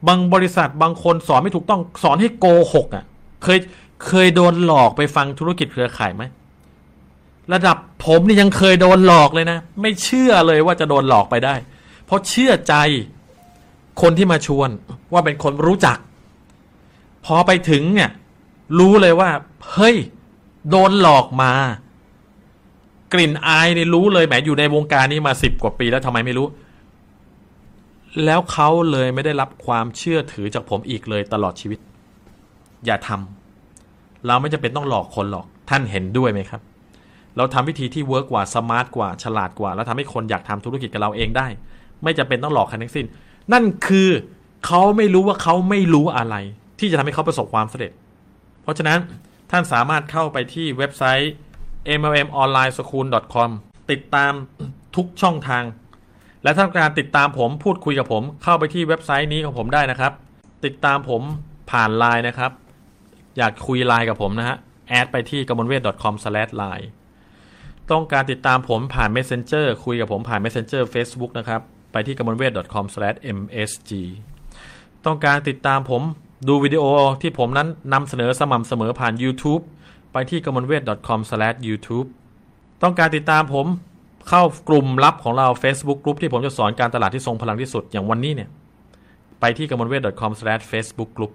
[0.08, 3.06] บางบริษัทบางคนสอนไม่ถูกต้องสอนให้โกหกอะ
[3.44, 3.60] เคย
[4.08, 6.24] เคยโดนหลอกไปฟังธุรกิจเครือข่ายไหม
[7.54, 11.56] ระดับผมนี่ยังเคยโดนหลอกเลยนะ ไม่เชื่อเลยว่าจะโดนหลอกไปได้
[12.06, 12.76] เพราะเชื่อใจ
[14.02, 14.70] คนที่มาชวน
[15.14, 15.98] ว่าเป็นคนรู้จัก
[17.26, 18.12] พอไปถึงเนี่ย
[18.80, 19.30] รู้เลยว่า
[19.72, 19.96] เฮ้ย
[20.70, 21.52] โดนหลอกมา
[23.14, 26.48] กลิ่นอายนี่รู้เลยแหมอยู่ในวงการนี้มาสิบกว่าปีแล้วทำไมไม่รู้
[28.26, 31.80] แล้วเขาเลยไม่ได้รับความเชื่อถือจากผมอีกเลยตลอดชีวิต
[32.86, 36.62] อย่าทำเราไม่จำเป็นต้องหลอกคนหรอก ท่านเห็นด้วยไหมครับ
[37.38, 41.48] เราทำวิธีที่ work กว่า smart กว่าฉลาดกว่า แล้วทำให้คนอยากทำธุรกิจกับเราเองได้
[42.04, 43.06] ไม่จำเป็นต้องหลอกใครทั้งสิ้น
[43.54, 44.10] นั่นคือ
[44.66, 46.36] เขาไม่รู้ว่าเขาไม่รู้อะไร
[46.80, 47.92] ที่จะทำให้เขาประสบความสำเร็จ
[48.64, 49.00] เพราะฉะนั้น
[49.52, 51.32] ท่านสามารถเข้าไปที่เว็บไซต์
[52.00, 53.50] mlmonlineschool.com
[53.92, 54.34] ติดตาม
[54.96, 55.64] ทุกช่องทาง
[56.44, 60.14] และถ้าต้องการติดตามผมพูดคุยกับผม เข้าไปที่เว็บไซต์นี้ของผมได้นะครับ
[60.66, 61.22] ติดตามผม
[61.72, 62.52] ผ่านไลน์นะครับ
[63.38, 64.58] อยากคุยไลน์กับผมนะฮะ
[64.90, 66.86] แอดไปที่กมลเวท .com/line
[67.92, 71.62] ต้องการติดตามผมผ่าน Messenger คุยกับผมผ่าน Messenger Facebook นะครับ
[71.92, 73.92] ไปที่กมลเวท .com/msg
[75.06, 76.02] ต้องการติดตามผม
[76.48, 76.84] ดูวิดีโอ
[77.22, 79.62] ที่ผมนั้นนำเสนอสม่ำเสมอผ่าน YouTube
[80.12, 82.08] ไปที่กมลเวท .com/youtube
[82.84, 83.66] ต้องการติดตามผม
[84.30, 88.50] เข้ากลุ่มลับของเรา Facebook กลุ่มที่ผมจะสอนการตลาดที่ทรงพลังที่สุดอย่างวันนี้เนี่ย
[89.40, 91.32] ไปที่กมลเวท .com/facebook group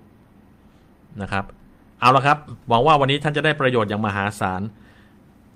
[1.23, 1.45] นะครับ
[2.01, 2.39] เอาละครับ
[2.69, 4.63] หวังว่าวันนี้ท่านจะได้ประโยชน์อย่างมหาศาล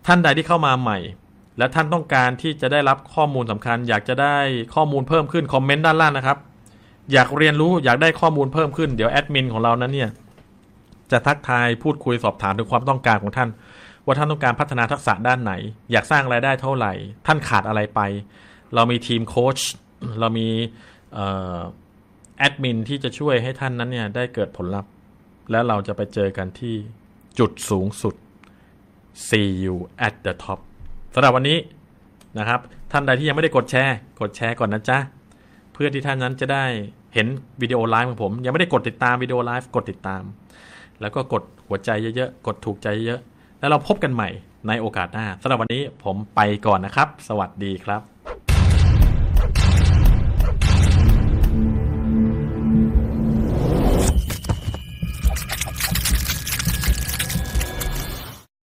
[0.07, 0.99] ท่านใดที่เข้ามาใหม่
[1.59, 4.37] และท่านต้องการที่จะได้รับข้อมูลสำคัญ อยากจะได้
[4.75, 6.39] ข้อมูลเพิ่มขึ้นคอมเมนต์ด้านล่างนะครับ
[7.13, 10.11] อยากเรียนรู้อยากได้ข้อมูลเพิ่มขึ้นเดี๋ยวแอดมินของเรานั้นเนี่ย
[11.11, 13.49] จะทักทายพูดคุยสอบถามถึงความต้องการของท่าน
[14.05, 15.53] ว่าท่านต้องการพัฒนาทักษะด้านไหน
[15.93, 16.93] อยากสร้างรายได้เท่าไหร่
[17.27, 18.01] ท่านขาดอะไรไป
[18.75, 19.59] เรามีทีมโค้ช
[20.21, 20.49] เรามี
[22.39, 24.91] แอดมินที่จะช่วยให้ท่านนั้นเนี่ยได้เกิดผลลัพธ์
[25.51, 26.75] แล้วเราจะไปเจอกันที่
[27.39, 28.15] จุดสูงสุด
[29.29, 29.77] see you
[30.07, 30.61] at the top
[31.19, 31.59] สำหรับวันนี้
[32.39, 32.61] นะครับ
[32.93, 34.99] ท่านใดที่ยังไม่ได้กดแชร์ กดแชร์ก่อนนะจ๊ะ
[35.73, 36.64] เพื่อที่ท่านนั้นจะได้
[37.14, 37.27] เห็น
[37.62, 40.23] วิดีโอไลฟ์ของผม ยังไม่ได้กดติดตามวิดีโอไลฟ์กดติดตาม
[41.01, 43.21] แล้วก็กดหัวใจเยอะๆกดถูกใจเยอะ
[43.59, 44.29] แล้วเราพบกันใหม่
[44.69, 48.16] ในโอกาสหน้าสำหรับวันนี้ผมไปก่อนนะครับ สวัสดีครับ